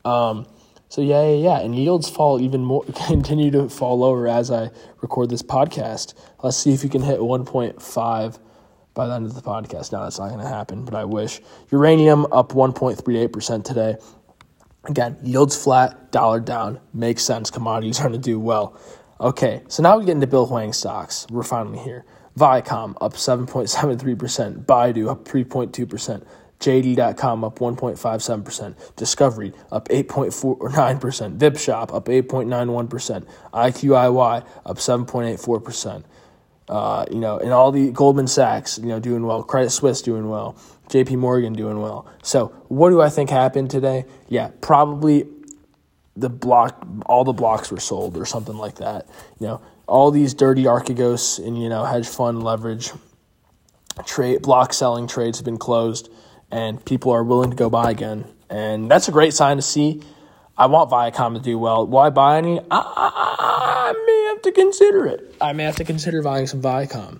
Um, 0.05 0.47
so 0.89 1.01
yeah, 1.01 1.27
yeah, 1.27 1.35
yeah. 1.35 1.59
And 1.59 1.75
yields 1.75 2.09
fall 2.09 2.39
even 2.39 2.63
more, 2.63 2.83
continue 3.07 3.51
to 3.51 3.69
fall 3.69 3.99
lower 3.99 4.27
as 4.27 4.51
I 4.51 4.69
record 5.01 5.29
this 5.29 5.41
podcast. 5.41 6.13
Let's 6.43 6.57
see 6.57 6.73
if 6.73 6.83
you 6.83 6.89
can 6.89 7.01
hit 7.01 7.19
1.5 7.19 8.39
by 8.93 9.07
the 9.07 9.13
end 9.13 9.25
of 9.25 9.35
the 9.35 9.41
podcast. 9.41 9.91
Now 9.91 10.03
that's 10.03 10.19
not 10.19 10.29
going 10.29 10.41
to 10.41 10.47
happen, 10.47 10.85
but 10.85 10.93
I 10.93 11.05
wish. 11.05 11.41
Uranium 11.71 12.25
up 12.31 12.51
1.38% 12.51 13.63
today. 13.63 13.95
Again, 14.85 15.17
yields 15.23 15.61
flat, 15.61 16.11
dollar 16.11 16.39
down. 16.39 16.79
Makes 16.93 17.23
sense. 17.23 17.49
Commodities 17.49 17.99
are 17.99 18.03
going 18.03 18.13
to 18.13 18.19
do 18.19 18.39
well. 18.39 18.77
Okay, 19.19 19.63
so 19.69 19.81
now 19.81 19.97
we 19.97 20.05
get 20.05 20.11
into 20.11 20.27
Bill 20.27 20.45
Hwang 20.45 20.73
stocks. 20.73 21.25
We're 21.29 21.43
finally 21.43 21.79
here. 21.79 22.05
Viacom 22.37 22.95
up 23.01 23.13
7.73%. 23.13 24.65
Baidu 24.65 25.09
up 25.09 25.25
3.2%. 25.25 26.25
JD.com 26.63 27.43
up 27.43 27.59
1.57%, 27.59 28.95
Discovery 28.95 29.51
up 29.69 29.89
8.49%, 29.89 31.37
VipShop 31.37 31.93
up 31.93 32.05
8.91%, 32.05 33.25
iQIYI 33.53 34.45
up 34.65 34.77
7.84%. 34.77 36.03
Uh, 36.69 37.05
you 37.11 37.19
know, 37.19 37.37
and 37.37 37.51
all 37.51 37.73
the 37.73 37.91
Goldman 37.91 38.27
Sachs, 38.27 38.77
you 38.77 38.85
know, 38.85 38.99
doing 38.99 39.25
well, 39.25 39.43
Credit 39.43 39.69
Suisse 39.69 40.01
doing 40.01 40.29
well, 40.29 40.55
JP 40.87 41.17
Morgan 41.17 41.51
doing 41.51 41.81
well. 41.81 42.07
So, 42.23 42.47
what 42.69 42.91
do 42.91 43.01
I 43.01 43.09
think 43.09 43.29
happened 43.29 43.69
today? 43.69 44.05
Yeah, 44.29 44.51
probably 44.61 45.27
the 46.15 46.29
block, 46.29 46.85
all 47.05 47.23
the 47.23 47.33
blocks 47.33 47.71
were 47.71 47.79
sold 47.79 48.17
or 48.17 48.25
something 48.25 48.57
like 48.57 48.75
that. 48.75 49.07
You 49.39 49.47
know, 49.47 49.61
all 49.87 50.11
these 50.11 50.33
dirty 50.33 50.63
Archegos 50.63 51.45
and, 51.45 51.61
you 51.61 51.69
know, 51.69 51.83
hedge 51.83 52.07
fund 52.07 52.43
leverage 52.43 52.91
trade, 54.05 54.41
block 54.41 54.73
selling 54.73 55.07
trades 55.07 55.39
have 55.39 55.45
been 55.45 55.57
closed 55.57 56.09
and 56.51 56.83
people 56.85 57.11
are 57.11 57.23
willing 57.23 57.49
to 57.49 57.55
go 57.55 57.69
buy 57.69 57.91
again. 57.91 58.25
And 58.49 58.89
that's 58.89 59.07
a 59.07 59.11
great 59.11 59.33
sign 59.33 59.57
to 59.57 59.63
see. 59.63 60.01
I 60.55 60.67
want 60.67 60.91
Viacom 60.91 61.33
to 61.33 61.41
do 61.41 61.57
well. 61.57 61.87
Why 61.87 62.11
buy 62.11 62.37
any? 62.37 62.59
I, 62.59 62.63
I, 62.69 63.11
I 63.89 64.03
may 64.05 64.29
have 64.29 64.41
to 64.43 64.51
consider 64.51 65.07
it. 65.07 65.35
I 65.41 65.53
may 65.53 65.63
have 65.63 65.77
to 65.77 65.83
consider 65.83 66.21
buying 66.21 66.45
some 66.45 66.61
Viacom. 66.61 67.19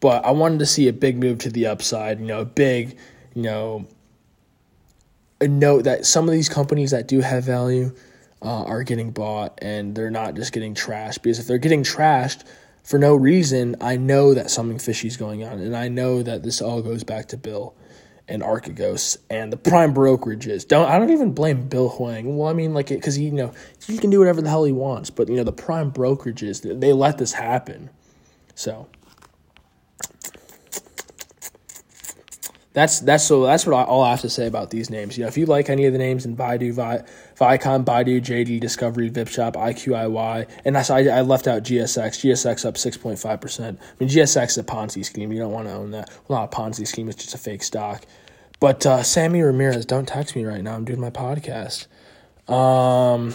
But 0.00 0.24
I 0.26 0.32
wanted 0.32 0.58
to 0.58 0.66
see 0.66 0.88
a 0.88 0.92
big 0.92 1.16
move 1.16 1.38
to 1.40 1.50
the 1.50 1.66
upside, 1.66 2.20
you 2.20 2.26
know, 2.26 2.40
a 2.40 2.44
big, 2.44 2.98
you 3.34 3.42
know, 3.42 3.86
a 5.40 5.48
note 5.48 5.84
that 5.84 6.04
some 6.04 6.28
of 6.28 6.32
these 6.32 6.50
companies 6.50 6.90
that 6.90 7.08
do 7.08 7.20
have 7.20 7.44
value 7.44 7.94
uh, 8.44 8.64
are 8.64 8.82
getting 8.82 9.10
bought 9.10 9.58
and 9.62 9.94
they're 9.94 10.10
not 10.10 10.34
just 10.34 10.52
getting 10.52 10.74
trashed. 10.74 11.22
Because 11.22 11.38
if 11.38 11.46
they're 11.46 11.58
getting 11.58 11.82
trashed 11.82 12.44
for 12.84 12.98
no 12.98 13.16
reason, 13.16 13.76
I 13.80 13.96
know 13.96 14.34
that 14.34 14.50
something 14.50 14.78
fishy 14.78 15.08
is 15.08 15.16
going 15.16 15.42
on. 15.42 15.58
And 15.58 15.74
I 15.74 15.88
know 15.88 16.22
that 16.22 16.42
this 16.42 16.60
all 16.60 16.82
goes 16.82 17.02
back 17.02 17.28
to 17.28 17.36
Bill 17.36 17.74
and 18.28 18.42
Archegos 18.42 19.18
and 19.28 19.52
the 19.52 19.56
prime 19.56 19.94
brokerages. 19.94 20.66
Don't 20.66 20.88
I 20.88 20.98
don't 20.98 21.10
even 21.10 21.32
blame 21.32 21.68
Bill 21.68 21.88
Hwang. 21.88 22.36
Well, 22.36 22.48
I 22.48 22.52
mean, 22.52 22.74
like, 22.74 22.88
because 22.88 23.18
you 23.18 23.32
know 23.32 23.52
he 23.86 23.98
can 23.98 24.10
do 24.10 24.18
whatever 24.18 24.40
the 24.40 24.48
hell 24.48 24.64
he 24.64 24.72
wants, 24.72 25.10
but 25.10 25.28
you 25.28 25.36
know 25.36 25.44
the 25.44 25.52
prime 25.52 25.92
brokerages 25.92 26.80
they 26.80 26.92
let 26.92 27.18
this 27.18 27.32
happen. 27.32 27.90
So 28.54 28.86
that's 32.74 32.98
that's 33.00 33.24
so 33.24 33.44
that's 33.44 33.64
what 33.64 33.74
I, 33.74 33.84
all 33.84 34.02
I 34.02 34.10
have 34.10 34.20
to 34.22 34.28
say 34.28 34.48
about 34.48 34.70
these 34.70 34.90
names. 34.90 35.16
You 35.16 35.22
know, 35.22 35.28
if 35.28 35.38
you 35.38 35.46
like 35.46 35.70
any 35.70 35.86
of 35.86 35.92
the 35.92 35.98
names 35.98 36.26
in 36.26 36.36
Baidu, 36.36 36.72
Vi, 36.74 37.04
Viacom, 37.36 37.84
Baidu, 37.84 38.20
JD, 38.20 38.60
Discovery, 38.60 39.10
VipShop, 39.10 39.54
iQIYI, 39.54 40.48
and 40.64 40.74
that's 40.74 40.90
I, 40.90 41.04
I 41.04 41.20
left 41.20 41.46
out 41.46 41.62
GSX. 41.62 42.08
GSX 42.20 42.66
up 42.66 42.76
six 42.76 42.96
point 42.96 43.18
five 43.20 43.40
percent. 43.40 43.78
I 43.80 43.84
mean, 44.00 44.10
GSX 44.10 44.48
is 44.48 44.58
a 44.58 44.64
Ponzi 44.64 45.04
scheme. 45.04 45.32
You 45.32 45.38
don't 45.38 45.52
want 45.52 45.68
to 45.68 45.72
own 45.72 45.92
that. 45.92 46.10
Well, 46.26 46.40
not 46.40 46.52
a 46.52 46.56
Ponzi 46.56 46.84
scheme. 46.84 47.08
It's 47.08 47.22
just 47.22 47.34
a 47.34 47.38
fake 47.38 47.62
stock. 47.62 48.04
But 48.58 48.84
uh, 48.84 49.04
Sammy 49.04 49.42
Ramirez, 49.42 49.86
don't 49.86 50.06
text 50.06 50.34
me 50.34 50.44
right 50.44 50.62
now. 50.62 50.74
I'm 50.74 50.84
doing 50.84 51.00
my 51.00 51.10
podcast. 51.10 51.86
Um, 52.52 53.34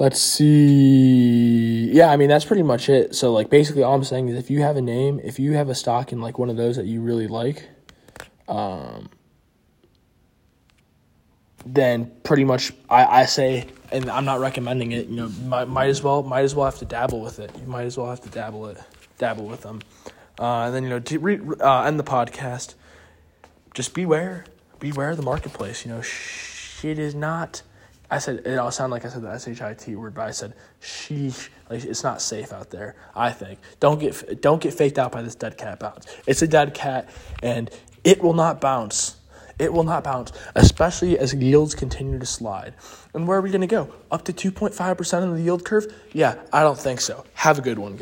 let's 0.00 0.20
see. 0.20 1.92
Yeah, 1.92 2.10
I 2.10 2.16
mean 2.16 2.28
that's 2.28 2.44
pretty 2.44 2.64
much 2.64 2.88
it. 2.88 3.14
So 3.14 3.32
like 3.32 3.50
basically 3.50 3.84
all 3.84 3.94
I'm 3.94 4.02
saying 4.02 4.28
is 4.28 4.36
if 4.36 4.50
you 4.50 4.62
have 4.62 4.76
a 4.76 4.82
name, 4.82 5.20
if 5.22 5.38
you 5.38 5.52
have 5.52 5.68
a 5.68 5.74
stock 5.76 6.10
in 6.10 6.20
like 6.20 6.38
one 6.38 6.50
of 6.50 6.56
those 6.56 6.74
that 6.76 6.86
you 6.86 7.00
really 7.00 7.28
like, 7.28 7.68
um 8.48 9.08
then 11.66 12.10
pretty 12.24 12.42
much 12.42 12.72
I, 12.88 13.04
I 13.20 13.24
say 13.26 13.68
and 13.92 14.10
I'm 14.10 14.24
not 14.24 14.40
recommending 14.40 14.92
it, 14.92 15.08
you 15.08 15.16
know, 15.16 15.28
might, 15.44 15.66
might 15.66 15.88
as 15.88 16.02
well 16.02 16.22
might 16.22 16.42
as 16.42 16.54
well 16.54 16.64
have 16.64 16.78
to 16.78 16.86
dabble 16.86 17.20
with 17.20 17.38
it. 17.38 17.52
You 17.60 17.66
might 17.66 17.84
as 17.84 17.96
well 17.96 18.08
have 18.08 18.22
to 18.22 18.30
dabble 18.30 18.66
it 18.66 18.78
dabble 19.18 19.44
with 19.44 19.60
them. 19.60 19.80
Uh, 20.38 20.64
and 20.64 20.74
then 20.74 20.82
you 20.82 20.88
know 20.88 20.98
to 20.98 21.18
re, 21.18 21.38
uh, 21.60 21.82
end 21.82 22.00
the 22.00 22.04
podcast. 22.04 22.74
Just 23.74 23.94
beware, 23.94 24.46
beware 24.80 25.14
the 25.14 25.22
marketplace. 25.22 25.84
You 25.84 25.92
know, 25.92 26.00
shit 26.00 26.98
is 26.98 27.14
not 27.14 27.62
I 28.10 28.18
said 28.18 28.46
it 28.46 28.58
all 28.58 28.70
sounded 28.70 28.94
like 28.94 29.04
I 29.04 29.08
said 29.08 29.22
the 29.22 29.30
S 29.30 29.46
H 29.46 29.62
I 29.62 29.74
T 29.74 29.94
word, 29.94 30.14
but 30.14 30.22
I 30.26 30.30
said 30.32 30.54
sheesh. 30.82 31.48
Like 31.68 31.84
it's 31.84 32.02
not 32.02 32.20
safe 32.20 32.52
out 32.52 32.70
there. 32.70 32.96
I 33.14 33.30
think 33.30 33.60
don't 33.78 34.00
get 34.00 34.40
don't 34.40 34.60
get 34.60 34.74
faked 34.74 34.98
out 34.98 35.12
by 35.12 35.22
this 35.22 35.34
dead 35.34 35.56
cat 35.56 35.78
bounce. 35.78 36.06
It's 36.26 36.42
a 36.42 36.48
dead 36.48 36.74
cat, 36.74 37.08
and 37.42 37.70
it 38.02 38.22
will 38.22 38.34
not 38.34 38.60
bounce. 38.60 39.16
It 39.60 39.74
will 39.74 39.84
not 39.84 40.04
bounce, 40.04 40.32
especially 40.54 41.18
as 41.18 41.34
yields 41.34 41.74
continue 41.74 42.18
to 42.18 42.24
slide. 42.24 42.72
And 43.12 43.28
where 43.28 43.36
are 43.36 43.42
we 43.42 43.50
going 43.50 43.60
to 43.60 43.66
go? 43.66 43.92
Up 44.10 44.24
to 44.24 44.32
2.5% 44.32 45.22
of 45.22 45.36
the 45.36 45.42
yield 45.42 45.66
curve? 45.66 45.92
Yeah, 46.14 46.36
I 46.50 46.62
don't 46.62 46.78
think 46.78 47.02
so. 47.02 47.26
Have 47.34 47.58
a 47.58 47.60
good 47.60 47.78
one, 47.78 47.96
guys. 47.96 47.98